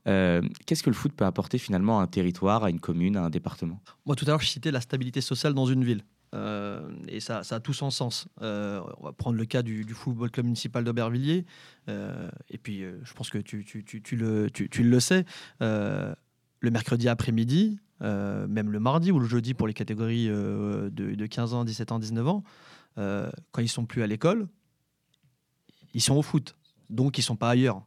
[0.04, 3.30] Qu'est-ce que le foot peut apporter finalement à un territoire, à une commune, à un
[3.30, 3.80] département?
[4.04, 6.02] Moi, tout à l'heure, je citais la stabilité sociale dans une ville.
[6.34, 8.26] Euh, et ça, ça, a tout son sens.
[8.40, 11.44] Euh, on va prendre le cas du, Football Club Municipal d'Aubervilliers.
[11.88, 15.24] Euh, et puis, je pense que tu, tu, tu, tu le, le, sais.
[15.60, 16.16] le
[16.70, 21.64] mercredi après-midi, même le mardi ou le jeudi pour les catégories de, de, 15 ans,
[21.64, 22.44] 17 ans, 19 ans,
[22.96, 24.48] quand ils sont plus à l'école,
[25.94, 26.56] ils sont au foot.
[26.90, 27.82] Donc, ils sont pas ailleurs.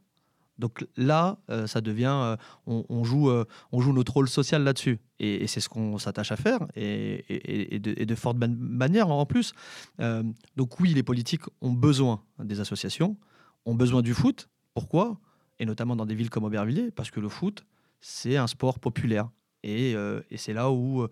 [0.58, 4.98] Donc là, euh, ça devient, euh, on, joue, euh, on joue notre rôle social là-dessus.
[5.18, 9.52] Et, c'est ce qu'on s'attache à faire, et, de, de, forte manière en plus.
[10.56, 13.16] donc oui, les politiques ont besoin des associations,
[13.64, 14.48] ont besoin du foot.
[14.74, 15.18] Pourquoi?
[15.58, 17.64] Et notamment dans des villes comme Aubervilliers, parce que le foot,
[18.00, 19.30] c'est un sport populaire.
[19.62, 19.94] Et,
[20.36, 21.06] c'est là où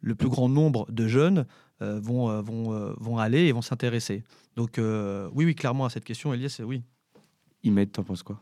[0.00, 1.44] le plus grand nombre de jeunes
[1.80, 4.22] vont, vont, vont aller et vont s'intéresser.
[4.54, 6.82] Donc oui, oui, clairement à cette question, Elias, oui.
[7.64, 8.40] Imed, t'en penses quoi?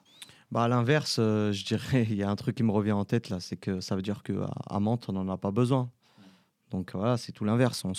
[0.51, 3.05] Bah à l'inverse, euh, je dirais, il y a un truc qui me revient en
[3.05, 5.91] tête là, c'est que ça veut dire qu'à Mantes, on n'en a pas besoin.
[6.71, 7.85] Donc voilà, c'est tout l'inverse.
[7.85, 7.93] On,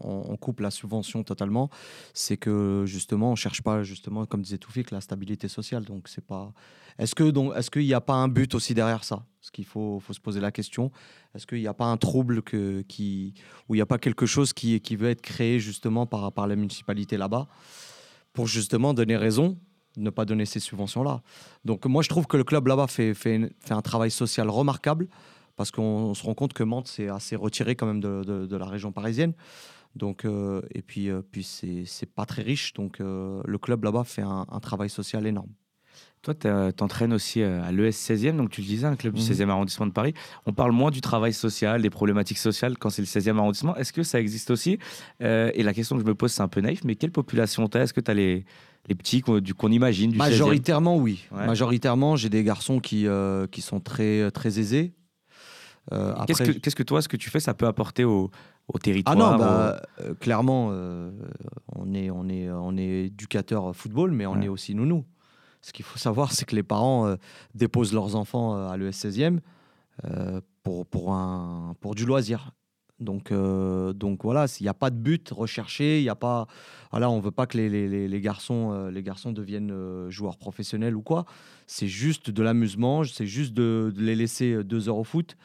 [0.00, 1.70] on, coupe la subvention totalement.
[2.14, 5.84] C'est que justement, on cherche pas justement, comme disait Toufik, la stabilité sociale.
[5.84, 6.52] Donc c'est pas.
[6.98, 9.26] Est-ce que donc est-ce qu'il n'y a pas un but aussi derrière ça?
[9.40, 10.92] Ce qu'il faut, faut se poser la question.
[11.34, 13.34] Est-ce qu'il n'y a pas un trouble que qui
[13.68, 16.46] où il n'y a pas quelque chose qui qui veut être créé justement par par
[16.46, 17.48] la municipalité là-bas
[18.32, 19.58] pour justement donner raison
[19.96, 21.22] ne pas donner ces subventions-là.
[21.64, 25.08] Donc moi, je trouve que le club là-bas fait, fait, fait, un travail social remarquable
[25.56, 28.66] parce qu'on se rend compte que Mantes c'est assez retiré quand même de, de, la
[28.66, 29.32] région parisienne.
[29.94, 32.74] Donc, euh, et puis, euh, puis c'est pas très riche.
[32.74, 35.50] Donc euh, le club là-bas fait un, travail social énorme.
[36.22, 39.44] Toi, tu entraînes aussi à l'ES 16e, donc tu le disais, un club du 16e
[39.44, 39.50] mhm.
[39.50, 40.12] arrondissement de Paris.
[40.44, 43.76] On parle moins du travail social, des problématiques sociales quand c'est le 16e arrondissement.
[43.76, 44.78] Est-ce que ça existe aussi?
[45.20, 47.78] Et la question que je me pose, c'est un peu naïf, mais quelle population tu
[47.78, 48.44] as Est-ce que tu as les,
[48.88, 51.26] les petits qu'on imagine du Majoritairement, oui.
[51.32, 54.94] Majoritairement, j'ai des garçons qui, euh, qui sont très, très aisés.
[55.92, 58.30] Euh, qu'est-ce, que, qu'est-ce que toi, ce que tu fais, ça peut apporter au,
[58.68, 60.68] au territoire Ah non, bah, euh, clairement,
[61.74, 65.04] on, est, on, est, on est éducateur football, mais on est aussi nounou.
[65.62, 67.16] Ce qu'il faut savoir, c'est que les parents
[67.54, 69.40] déposent leurs enfants à l'ES 16e
[70.62, 72.52] pour, pour, un, pour du loisir.
[72.98, 76.46] Donc, euh, donc voilà, il n'y a pas de but recherché, il a pas,
[76.90, 81.02] voilà, on veut pas que les, garçons, euh, les garçons deviennent euh, joueurs professionnels ou
[81.02, 81.26] quoi.
[81.66, 85.36] C'est juste de l'amusement, c'est juste de, les laisser deux heures au foot.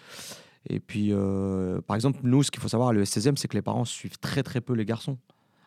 [0.70, 1.12] Et puis,
[1.88, 4.20] par exemple, nous, ce qu'il faut savoir à le 16e, c'est que les parents suivent
[4.20, 5.18] très très peu les garçons.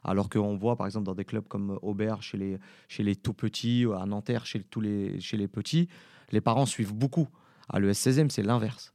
[0.05, 3.33] Alors qu'on voit, par exemple, dans des clubs comme Aubert, chez les, chez les tout
[3.33, 5.89] petits, à Nanterre, chez, tous les, chez les petits,
[6.31, 7.27] les parents suivent beaucoup.
[7.69, 8.94] À l'ES 16e, c'est l'inverse.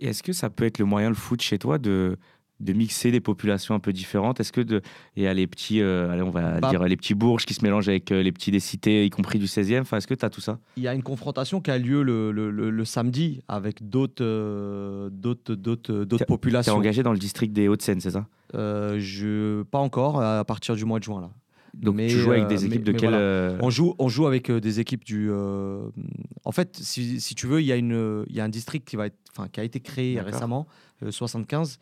[0.00, 2.16] Est-ce que ça peut être le moyen, le foot chez toi, de,
[2.60, 4.40] de mixer des populations un peu différentes?
[4.40, 4.82] Est-ce que de,
[5.16, 6.70] y a les petits, euh, allez, on va bah.
[6.70, 9.38] dire les petits bourges qui se mélangent avec euh, les petits des cités, y compris
[9.38, 10.58] du 16e enfin, Est-ce que tu as tout ça?
[10.76, 15.10] Il y a une confrontation qui a lieu le, le, le, samedi avec d'autres euh,
[15.10, 16.72] d'autres, d'autres, d'autres populations.
[16.72, 18.26] Tu es engagé dans le district des Hauts-de-Seine, c'est ça?
[18.52, 21.20] Je, Pas encore, à partir du mois de juin.
[21.20, 21.30] Là.
[21.74, 23.14] Donc tu joues avec des équipes de quel
[23.60, 25.30] on, joue, on joue avec des équipes du...
[25.32, 28.88] En fait, si, si, tu veux, il y, a une, il y a un district
[28.88, 29.18] qui, va être,
[29.52, 30.66] qui a été créé récemment,
[31.08, 31.78] 75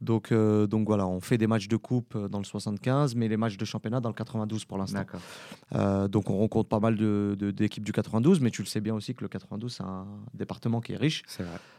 [0.00, 3.26] donc, euh, donc voilà, on fait des matchs de coupe euh, dans le 75, mais
[3.26, 5.04] les matchs de championnat dans le 92 pour l'instant.
[5.74, 8.94] Euh, donc on rencontre pas mal d'équipes de, du 92, mais tu le sais bien
[8.94, 11.22] aussi que le 92, c'est un département qui est riche.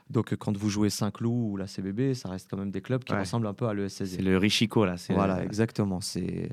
[0.09, 3.13] Donc quand vous jouez Saint-Cloud ou la CBB, ça reste quand même des clubs qui
[3.13, 4.03] ressemblent un peu à l'ESS.
[4.05, 4.95] C'est le Richico là.
[5.09, 6.01] Voilà, exactement.
[6.01, 6.49] C'est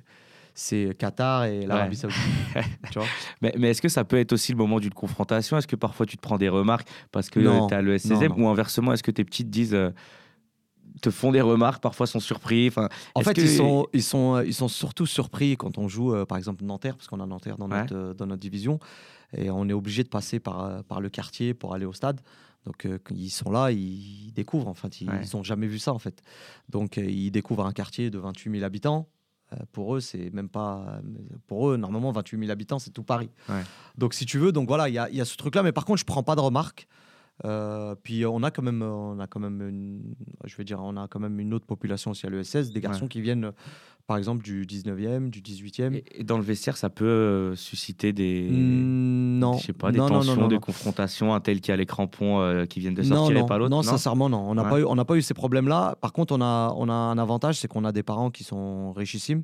[0.57, 2.19] c'est Qatar et l'Arabie Saoudite.
[3.43, 5.57] mais, mais est-ce que ça peut être aussi le moment d'une confrontation?
[5.57, 8.49] Est-ce que parfois tu te prends des remarques parce que tu as le SSM Ou
[8.49, 9.77] inversement, est-ce que tes petites disent
[11.01, 12.69] te font des remarques, parfois sont surpris.
[12.69, 16.25] Enfin, en fait, ils, sont, ils, sont, ils sont surtout surpris quand on joue, euh,
[16.25, 18.79] par exemple, Nanterre, parce qu'on a Nanterre dans, notre, euh, dans notre division,
[19.37, 22.21] et on est obligé de passer par, euh, par le quartier pour aller au stade.
[22.65, 26.21] Donc, ils sont là, ils découvrent, en fait, ils n'ont jamais vu ça, en fait.
[26.69, 29.07] Donc, ils découvrent un quartier de 28 000 habitants.
[29.73, 31.01] Pour eux, c'est même pas.
[31.47, 33.31] Pour eux, normalement, 28 000 habitants, c'est tout Paris.
[33.97, 35.63] Donc, si tu veux, donc voilà, il y a, y a, ce truc-là.
[35.63, 36.89] Mais par contre, je prends pas de remarques.
[37.45, 40.97] Euh, puis on a quand même, on a quand même, une, je veux dire, on
[40.97, 43.53] a quand même une autre population aussi à l'ESS, des garçons qui viennent,
[44.07, 46.03] par exemple, du 19e, du 18e.
[46.13, 49.99] Et, dans le vestiaire, ça peut euh, susciter des, mmh, non, je sais pas, des
[49.99, 53.47] tensions, des confrontations, un tel qui a les crampons euh, qui viennent de sortir et
[53.47, 53.71] pas l'autre.
[53.71, 54.49] Non, sincèrement, non.
[54.49, 55.97] On n'a pas eu, on n'a pas eu ces problèmes-là.
[56.01, 58.93] Par contre, on a, on a un avantage, c'est qu'on a des parents qui sont
[58.93, 59.43] richissimes.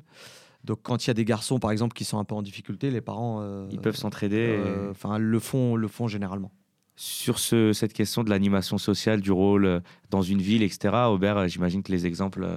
[0.63, 2.89] Donc quand il y a des garçons, par exemple, qui sont un peu en difficulté,
[2.89, 4.57] les parents, ils peuvent s'entraider.
[4.91, 6.51] Enfin, le font, le font généralement
[6.95, 10.93] sur cette question de l'animation sociale, du rôle euh, dans une ville, etc.
[11.07, 12.47] Aubert, euh, j'imagine que les exemples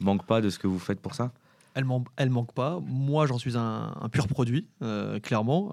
[0.00, 1.32] euh, manquent pas de ce que vous faites pour ça
[1.74, 1.84] elle,
[2.16, 2.80] elle manque pas.
[2.86, 4.66] Moi, j'en suis un, pur produit,
[5.22, 5.72] clairement.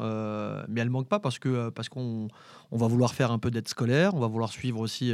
[0.68, 2.28] mais elle manque pas parce que parce qu'on
[2.72, 5.14] on va vouloir faire un peu d'aide scolaire, on va vouloir suivre aussi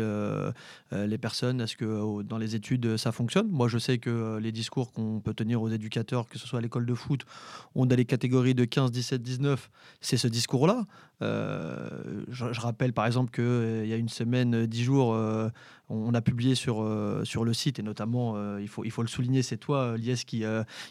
[0.92, 1.62] les personnes.
[1.62, 3.50] Est-ce que dans les études ça fonctionne?
[3.50, 6.62] Moi, je sais que les discours qu'on peut tenir aux éducateurs, que ce soit à
[6.64, 7.24] l'école de foot,
[7.76, 9.70] on a les catégories de 15, 17, 19.
[10.02, 10.88] C'est ce discours-là.
[11.22, 11.90] Euh,
[12.30, 15.18] je, rappelle par exemple qu'il euh, y a une semaine, euh, dix jours,
[15.90, 16.86] on a publié sur,
[17.24, 20.44] sur le site, et notamment, il, faut, il faut le souligner, c'est toi, Lies, qui,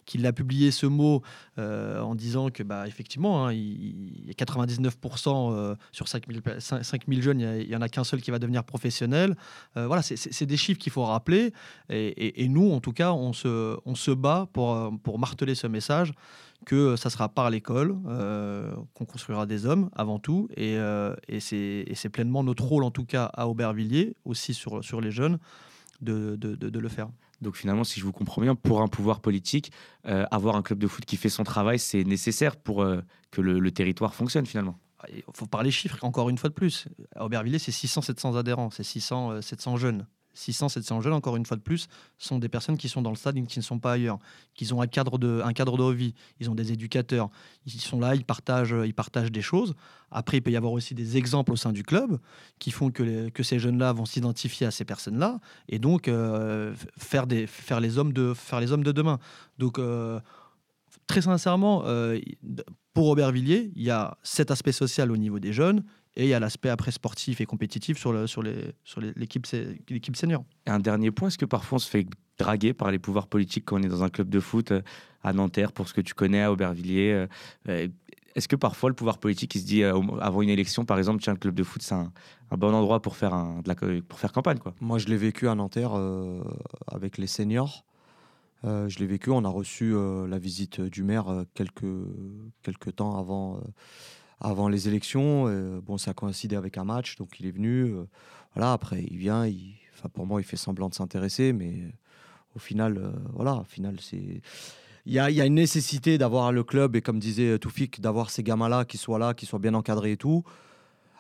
[0.07, 1.23] qui l'a publié ce mot
[1.57, 7.69] en disant que, bah, effectivement, hein, il, y a 99% sur 5000, 5000 jeunes, il
[7.69, 9.37] n'y en a qu'un seul qui va devenir professionnel.
[9.75, 11.53] voilà, c'est des chiffres qu'il faut rappeler.
[11.91, 15.67] Et, et, nous, en tout cas, on se, on se bat pour, pour marteler ce
[15.67, 16.13] message
[16.67, 20.49] que ça sera par l'école euh, qu'on construira des hommes avant tout.
[20.57, 25.01] Et, euh, et c'est pleinement notre rôle, en tout cas à Aubervilliers, aussi sur, sur
[25.01, 25.39] les jeunes,
[26.01, 27.09] de, de, de, le faire.
[27.41, 29.73] Donc finalement, si je vous comprends bien, pour un pouvoir politique,
[30.07, 32.87] euh, avoir un club de foot qui fait son travail, c'est nécessaire pour
[33.31, 34.79] que le, le, territoire fonctionne finalement.
[35.13, 36.89] Il faut parler chiffres, encore une fois de plus.
[37.15, 40.07] À Aubervilliers, c'est 600-700 adhérents, c'est 600-700 jeunes.
[40.39, 43.17] 600, 700 jeunes, encore une fois de plus, sont des personnes qui sont dans le
[43.17, 44.19] stade et qui ne sont pas ailleurs,
[44.55, 47.29] qui ont un cadre de, un cadre de vie, ils ont des éducateurs,
[47.67, 49.75] ils sont là, ils partagent, ils partagent des choses.
[50.11, 52.19] Après, il peut y avoir aussi des exemples au sein du club
[52.59, 57.27] qui font que, que ces jeunes-là vont s'identifier à ces personnes-là et donc euh, faire,
[57.27, 59.19] des, faire, les hommes de, faire les hommes de demain.
[59.59, 60.21] Donc, euh,
[61.07, 62.19] très sincèrement, euh,
[62.95, 65.85] pour Aubervilliers, il y a cet aspect social au niveau des jeunes
[66.19, 69.47] et il y a l'aspect après sportif et compétitif sur, le, sur, les, sur l'équipe,
[69.89, 70.45] l'équipe senior.
[70.67, 72.07] Et un dernier point, est-ce que parfois on se fait
[72.39, 74.83] draguer par les pouvoirs politiques quand on est dans un club de foot euh,
[75.23, 77.27] à Nanterre, pour ce que tu connais, à Aubervilliers euh,
[77.69, 77.89] euh,
[78.35, 81.35] Est-ce que parfois le pouvoir politique il se dit avant une élection, par exemple, tiens,
[81.35, 82.13] le club de foot, c'est un,
[82.51, 84.75] bon endroit pour faire, un, de la, pour faire campagne quoi?
[84.81, 85.93] Moi, je l'ai vécu à Nanterre
[86.89, 87.85] avec les seniors.
[88.65, 89.93] je l'ai vécu, on a reçu
[90.29, 91.85] la visite du maire quelques,
[92.63, 93.61] quelques temps avant,
[94.41, 95.45] avant les élections.
[95.81, 97.95] bon, ça a coïncidé avec un match, donc il est venu.
[98.55, 99.75] voilà, après, il vient, il,
[100.07, 101.93] pour moi, il fait semblant de s'intéresser, mais
[102.55, 104.41] au final, euh, voilà, au final, c'est.
[105.07, 108.85] Il y, a, une nécessité d'avoir le club et comme disait Toufik, d'avoir ces gamins-là
[108.85, 110.45] qui soient là, qui soient bien encadrés et tout.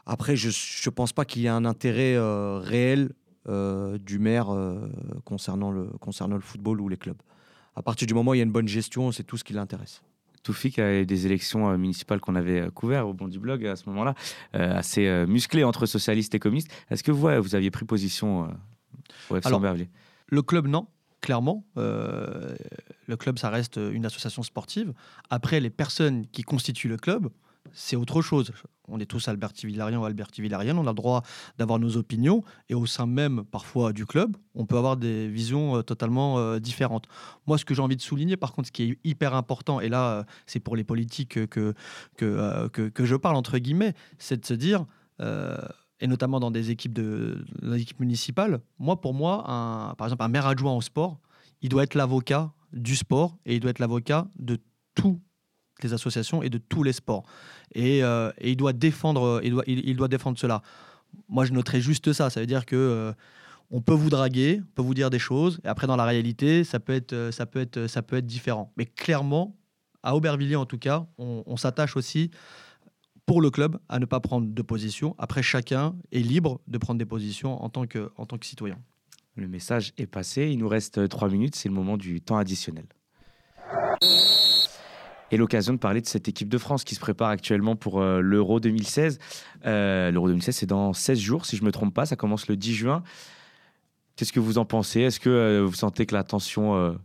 [0.04, 3.14] Après, je ne pense pas qu'il y ait un intérêt euh, réel
[3.48, 4.48] euh, du maire
[5.24, 7.16] concernant le football ou les clubs.
[7.76, 9.54] À partir du moment où il y a une bonne gestion, c'est tout ce qui
[9.54, 10.02] l'intéresse.
[10.42, 14.14] Toufik a des élections municipales qu'on avait couvertes au Bondi Blog à ce moment-là,
[14.52, 16.70] assez musclées entre socialistes et communistes.
[16.90, 18.48] Est-ce que vous, vous aviez pris position
[19.30, 19.60] au FC Alors,
[20.28, 20.86] Le club, non
[21.20, 21.64] clairement.
[21.76, 22.54] Euh,
[23.06, 24.92] le club, ça reste une association sportive.
[25.30, 27.28] Après, les personnes qui constituent le club,
[27.72, 28.52] c'est autre chose.
[28.88, 31.22] On est tous Alberti Villarien ou Alberti Villarien, on a le droit
[31.58, 35.76] d'avoir nos opinions et au sein même parfois du club, on peut avoir des visions
[35.76, 37.06] euh, totalement euh, différentes.
[37.46, 39.88] Moi, ce que j'ai envie de souligner, par contre, ce qui est hyper important, et
[39.88, 41.74] là, c'est pour les politiques que,
[42.16, 44.86] que, que, je parle, entre guillemets, c'est de se dire,
[45.20, 47.44] et notamment dans des équipes, de,
[47.98, 49.44] municipales, moi, pour moi,
[49.98, 51.18] par exemple, un maire adjoint au sport,
[51.62, 54.58] il doit être l'avocat du sport et il doit être l'avocat de
[54.94, 55.20] toutes
[55.82, 57.24] les associations et de tous les sports.
[57.74, 60.62] Et, euh, il, doit défendre, il, doit, il, doit défendre cela.
[61.28, 62.30] Moi, je noterais juste ça.
[62.30, 63.12] Ça veut dire que euh,
[63.70, 66.64] on peut vous draguer, on peut vous dire des choses, et après, dans la réalité,
[66.64, 68.72] ça peut être, ça peut être, ça peut être différent.
[68.76, 69.56] Mais clairement,
[70.02, 72.30] à Aubervilliers, en tout cas, on, on s'attache aussi
[73.26, 75.14] pour le club à ne pas prendre de position.
[75.18, 78.78] Après, chacun est libre de prendre des positions en tant que, en tant que citoyen.
[79.38, 80.48] Le message est passé.
[80.50, 81.54] Il nous reste trois minutes.
[81.54, 82.86] C'est le moment du temps additionnel.
[85.30, 88.20] Et l'occasion de parler de cette équipe de France qui se prépare actuellement pour euh,
[88.20, 89.18] l'Euro 2016.
[89.66, 92.06] Euh, L'Euro 2016, c'est dans 16 jours, si je ne me trompe pas.
[92.06, 93.02] Ça commence le 10 juin.
[94.16, 95.00] Qu'est-ce que vous en pensez?
[95.00, 96.98] Est-ce que euh, vous sentez que la tension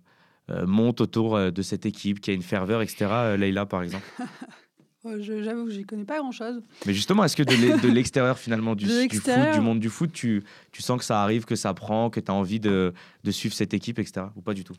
[0.65, 3.36] monte autour de cette équipe, qu'il y a une ferveur, etc.
[3.38, 4.05] Leïla, par exemple?
[5.03, 6.61] J'avoue que je n'y connais pas grand-chose.
[6.86, 10.43] Mais justement, est-ce que de l'extérieur finalement du, du, foot, du monde du foot, tu,
[10.71, 12.93] tu, sens que ça arrive, que ça prend, que tu as envie de,
[13.24, 14.28] de, suivre cette équipe, etc.
[14.38, 14.76] Ou pas du tout?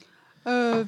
[0.47, 0.85] Euh,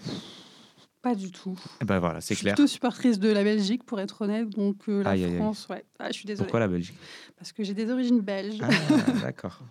[1.07, 1.53] Pas du tout.
[1.53, 2.57] Et eh ben voilà, c'est clair.
[2.57, 4.49] Je suis plutôt supportrice de la Belgique, pour être honnête.
[4.49, 5.85] Donc euh, la France, ouais.
[6.01, 6.47] Ah, je suis désolée.
[6.47, 6.97] Pourquoi la Belgique?
[7.37, 8.59] Parce que j'ai des origines belges.
[8.61, 9.63] Ah, D'accord.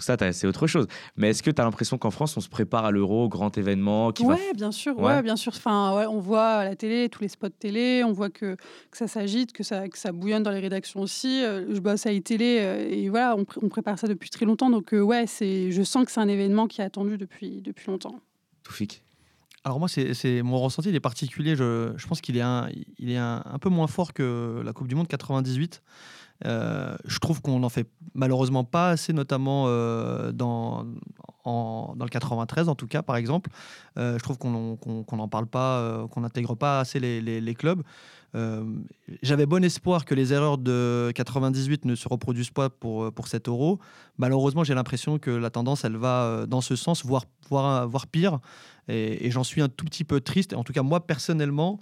[0.00, 0.86] Ça, c'est autre chose.
[1.16, 4.10] Mais est-ce que tu as l'impression qu'en France, on se prépare à l'euro, grand événement
[4.10, 4.98] qui ouais, bien sûr.
[4.98, 5.20] Ouais.
[5.22, 5.52] bien sûr.
[5.54, 8.56] Enfin, ouais, on voit à la télé, tous les spots télé, on voit que,
[8.90, 11.44] que ça s'agite, que ça, que ça bouillonne dans les rédactions aussi.
[11.44, 14.70] Euh, je bosse à iTélé euh, et voilà, on, on, prépare ça depuis très longtemps.
[14.70, 17.90] Donc, euh, ouais, c'est, je sens que c'est un événement qui est attendu depuis, depuis
[17.90, 18.18] longtemps.
[18.62, 19.02] Toufik?
[19.68, 21.54] Alors moi, c'est mon ressenti, il est particulier.
[21.54, 22.70] Je, pense qu'il est, un,
[23.60, 25.82] peu moins fort que la Coupe du Monde 98.
[26.46, 30.86] Euh, je trouve qu'on n'en fait malheureusement pas assez, notamment euh, dans,
[31.44, 33.50] le 93 en tout cas, par exemple.
[33.96, 34.76] Euh, je trouve qu'on
[35.12, 37.82] n'en parle pas, qu'on n'intègre pas assez les, clubs.
[39.22, 43.48] J'avais bon espoir que les erreurs de 98 ne se reproduisent pas pour, pour cet
[43.48, 43.78] euro.
[44.18, 48.38] Malheureusement, j'ai l'impression que la tendance, elle va dans ce sens, voire, voire, pire.
[48.88, 50.54] Et j'en suis un tout petit peu triste.
[50.54, 51.78] En tout cas, moi, personnellement,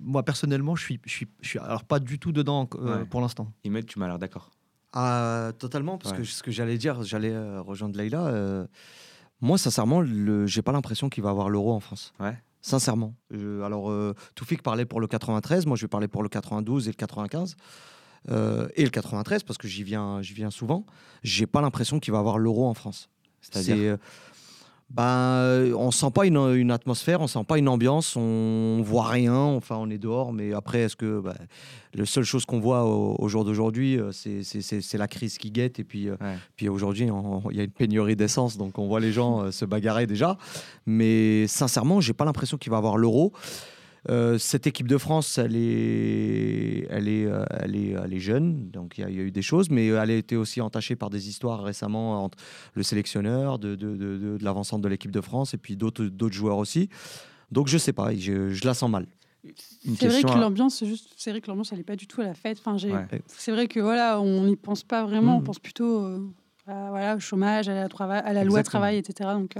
[0.00, 3.20] moi personnellement, je suis, je suis, je suis alors pas du tout dedans euh, pour
[3.20, 3.52] l'instant.
[3.64, 4.50] Imed, tu m'as l'air d'accord.
[4.92, 8.26] Ah, totalement, parce que ce que j'allais dire, j'allais euh, rejoindre Leïla.
[8.26, 8.66] Euh,
[9.40, 10.04] moi, sincèrement,
[10.46, 12.12] j'ai pas l'impression qu'il va avoir l'euro en France.
[12.18, 12.36] Ouais.
[12.60, 13.14] Sincèrement.
[13.32, 13.90] alors,
[14.34, 17.56] Toufik parlait pour le 93, moi je vais parler pour le 92 et le 95.
[18.28, 20.84] et le 93, parce que j'y viens, viens souvent.
[21.22, 23.08] J'ai pas l'impression qu'il va avoir l'euro en France.
[23.40, 23.96] C'est-à-dire
[24.90, 29.76] ben, on sent pas une, atmosphère, on sent pas une ambiance, on voit rien, enfin
[29.78, 31.36] on est dehors, mais après, est-ce que bah,
[31.94, 35.84] la seule chose qu'on voit au, jour d'aujourd'hui, euh, c'est la crise qui guette, et
[35.84, 36.16] puis, euh,
[36.56, 37.08] puis aujourd'hui,
[37.50, 40.36] il y a une pénurie d'essence, donc on voit les gens euh, se bagarrer déjà,
[40.86, 43.32] mais sincèrement, j'ai pas l'impression qu'il va avoir l'euro.
[44.08, 48.70] Euh, cette équipe de France, elle est, elle est, euh, elle est, elle est jeune,
[48.70, 51.28] donc il y, a eu des choses, mais elle a été aussi entachée par des
[51.28, 52.38] histoires récemment entre
[52.74, 56.56] le sélectionneur, de, de, de, de l'avancante de l'équipe de France et puis d'autres joueurs
[56.56, 56.88] aussi.
[57.50, 59.06] Donc je sais pas, je, je la sens mal.
[59.98, 62.24] C'est vrai que l'ambiance, juste, c'est vrai que l'ambiance, elle n'est pas du tout à
[62.24, 62.58] la fête.
[62.64, 62.76] Enfin,
[63.26, 65.36] c'est vrai que voilà, on n'y pense pas vraiment.
[65.36, 65.44] On mmh.
[65.44, 66.20] pense plutôt euh,
[66.66, 69.30] à, voilà, au chômage, à la, à la loi travail, etc.
[69.32, 69.56] Donc,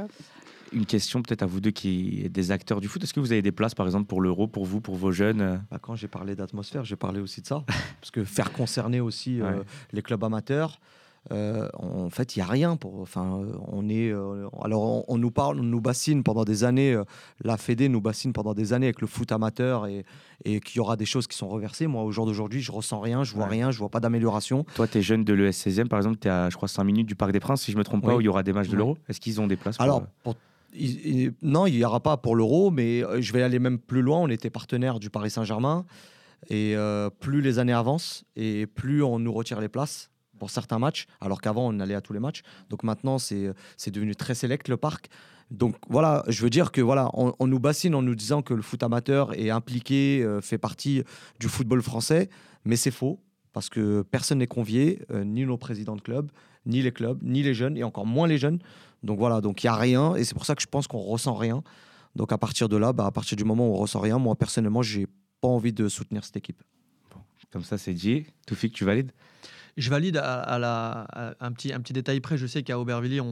[0.73, 3.03] Une question peut-être à vous deux qui êtes des acteurs du foot.
[3.03, 5.65] Est-ce que vous avez des places, par exemple, pour l'Euro, pour vous, pour vos jeunes
[5.71, 7.65] bah, Quand j'ai parlé d'atmosphère, j'ai parlé aussi de ça.
[8.01, 9.63] Parce que faire concerner aussi euh,
[9.93, 10.79] les clubs amateurs,
[11.33, 12.77] euh, en fait, il n'y a rien.
[12.77, 16.99] Pour, enfin, on est, euh, alors, on, nous parle, on nous bassine pendant des années.
[17.43, 20.05] la Fédé nous bassine pendant des années avec le foot amateur et,
[20.45, 21.89] et qu'il y aura des choses qui sont reversées.
[21.89, 24.65] Moi, au jour d'aujourd'hui, je ressens rien, je vois rien, je vois pas d'amélioration.
[24.77, 26.85] Toi, tu es jeune de l'ES 16e, par exemple, tu es à, je crois, 5
[26.85, 28.53] minutes du Parc des Princes, si je me trompe pas, où il y aura des
[28.53, 28.97] matchs de l'Euro.
[29.09, 30.05] Est-ce qu'ils ont des places Alors,
[31.43, 34.19] non, il n'y aura pas pour l'Euro, mais je vais aller même plus loin.
[34.19, 35.85] On était partenaire du Paris Saint-Germain.
[36.49, 40.79] Et euh, plus les années avancent et plus on nous retire les places pour certains
[40.79, 42.43] matchs, alors qu'avant on allait à tous les matchs.
[42.71, 43.53] Donc maintenant c'est
[43.89, 45.09] devenu très sélect le parc.
[45.51, 48.63] Donc voilà, je veux dire que voilà, on, nous bassine en nous disant que le
[48.63, 51.03] foot amateur est impliqué, euh, fait partie
[51.41, 52.31] du football français,
[52.65, 53.21] mais c'est faux
[53.53, 56.31] parce que personne n'est convié, euh, ni nos présidents de club,
[56.67, 58.61] ni les clubs, ni les jeunes, et encore moins les jeunes.
[59.03, 61.01] Donc voilà, donc il y a rien, et c'est pour ça que je pense qu'on
[61.01, 61.63] ressent rien.
[62.17, 64.35] Donc à partir de là, bah, à partir du moment où on ressent rien, moi
[64.35, 65.07] personnellement, j'ai
[65.41, 66.63] pas envie de soutenir cette équipe.
[67.51, 68.27] comme ça, c'est dit.
[68.47, 69.13] Toufik, tu valides?
[69.81, 72.37] Je valide à, un, petit, détail près.
[72.37, 73.23] Je sais qu'à Aubervilliers,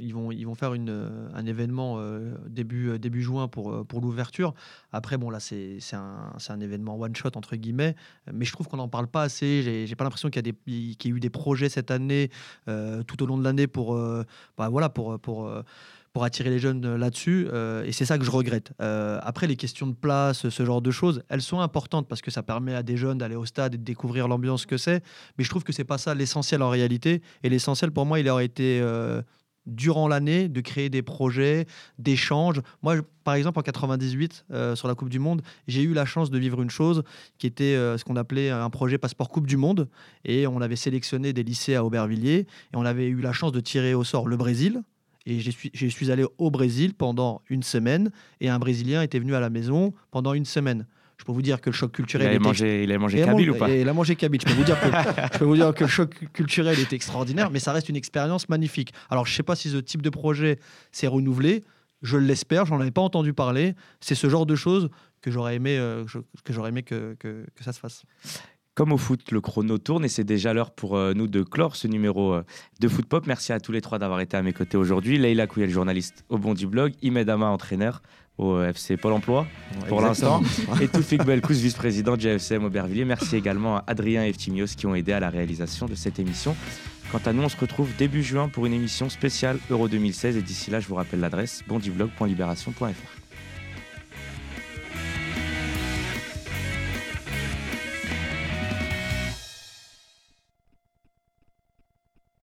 [0.00, 4.54] ils, vont, faire une, un événement euh, début, début juin pour, euh, l'ouverture.
[4.92, 7.96] Après, bon, là, c'est un, événement one-shot, entre guillemets.
[8.32, 9.86] Mais je trouve qu'on n'en parle pas assez.
[9.86, 12.30] J'ai pas l'impression qu'il y, a eu des projets cette année,
[12.68, 13.96] euh, tout au long de l'année, pour,
[14.56, 15.18] bah, voilà, pour
[16.16, 17.46] pour attirer les jeunes euh, là-dessus.
[17.52, 18.72] Euh, et c'est ça que je regrette.
[18.80, 22.30] Euh, après, les questions de place, ce genre de choses, elles sont importantes parce que
[22.30, 25.04] ça permet à des jeunes d'aller au stade et de découvrir l'ambiance que c'est.
[25.36, 27.20] Mais je trouve que c'est pas ça l'essentiel en réalité.
[27.42, 28.82] Et l'essentiel pour moi, il aurait été
[29.66, 31.66] durant l'année de créer des projets,
[31.98, 32.62] d'échanges.
[32.82, 36.38] Moi, par exemple, en 98, sur la Coupe du Monde, j'ai eu la chance de
[36.38, 37.02] vivre une chose
[37.36, 39.86] qui était ce qu'on appelait un projet passeport Coupe du Monde.
[40.24, 43.60] Et on avait sélectionné des lycées à Aubervilliers et on avait eu la chance de
[43.60, 44.82] tirer au sort le Brésil,
[45.26, 48.10] et je suis, je suis allé au Brésil pendant une semaine
[48.40, 50.86] et un Brésilien était venu à la maison pendant une semaine.
[51.18, 52.32] Je peux vous dire que le choc culturel.
[52.32, 54.40] Il a mangé, il a mangé Kabyle ou pas Il a mangé Kabyle.
[54.40, 54.86] Je peux, vous dire que,
[55.32, 58.48] je peux vous dire que le choc culturel est extraordinaire, mais ça reste une expérience
[58.48, 58.92] magnifique.
[59.08, 60.58] Alors, je ne sais pas si ce type de projet
[60.92, 61.64] s'est renouvelé.
[62.02, 63.74] Je l'espère, j'en avais pas entendu parler.
[64.00, 64.90] C'est ce genre de choses
[65.22, 66.04] que j'aurais aimé, euh,
[66.44, 68.02] que j'aurais aimé que, que, que ça se fasse.
[68.76, 71.76] Comme au foot, le chrono tourne et c'est déjà l'heure pour euh, nous de clore
[71.76, 72.42] ce numéro euh,
[72.78, 73.26] de Foot Pop.
[73.26, 75.16] Merci à tous les trois d'avoir été à mes côtés aujourd'hui.
[75.16, 78.02] Leïla Kouyel, journaliste au Bondi Blog, Imed Ama, entraîneur
[78.36, 79.46] au euh, FC Pôle emploi
[79.88, 80.42] pour l'instant,
[80.82, 83.06] et Toufik Belkous, vice-président du FCM Aubervilliers.
[83.06, 86.54] Merci également à Adrien et Eftimios qui ont aidé à la réalisation de cette émission.
[87.10, 90.42] Quant à nous, on se retrouve début juin pour une émission spéciale Euro 2016 et
[90.42, 93.15] d'ici là, je vous rappelle l'adresse bondiblog.libération.fr.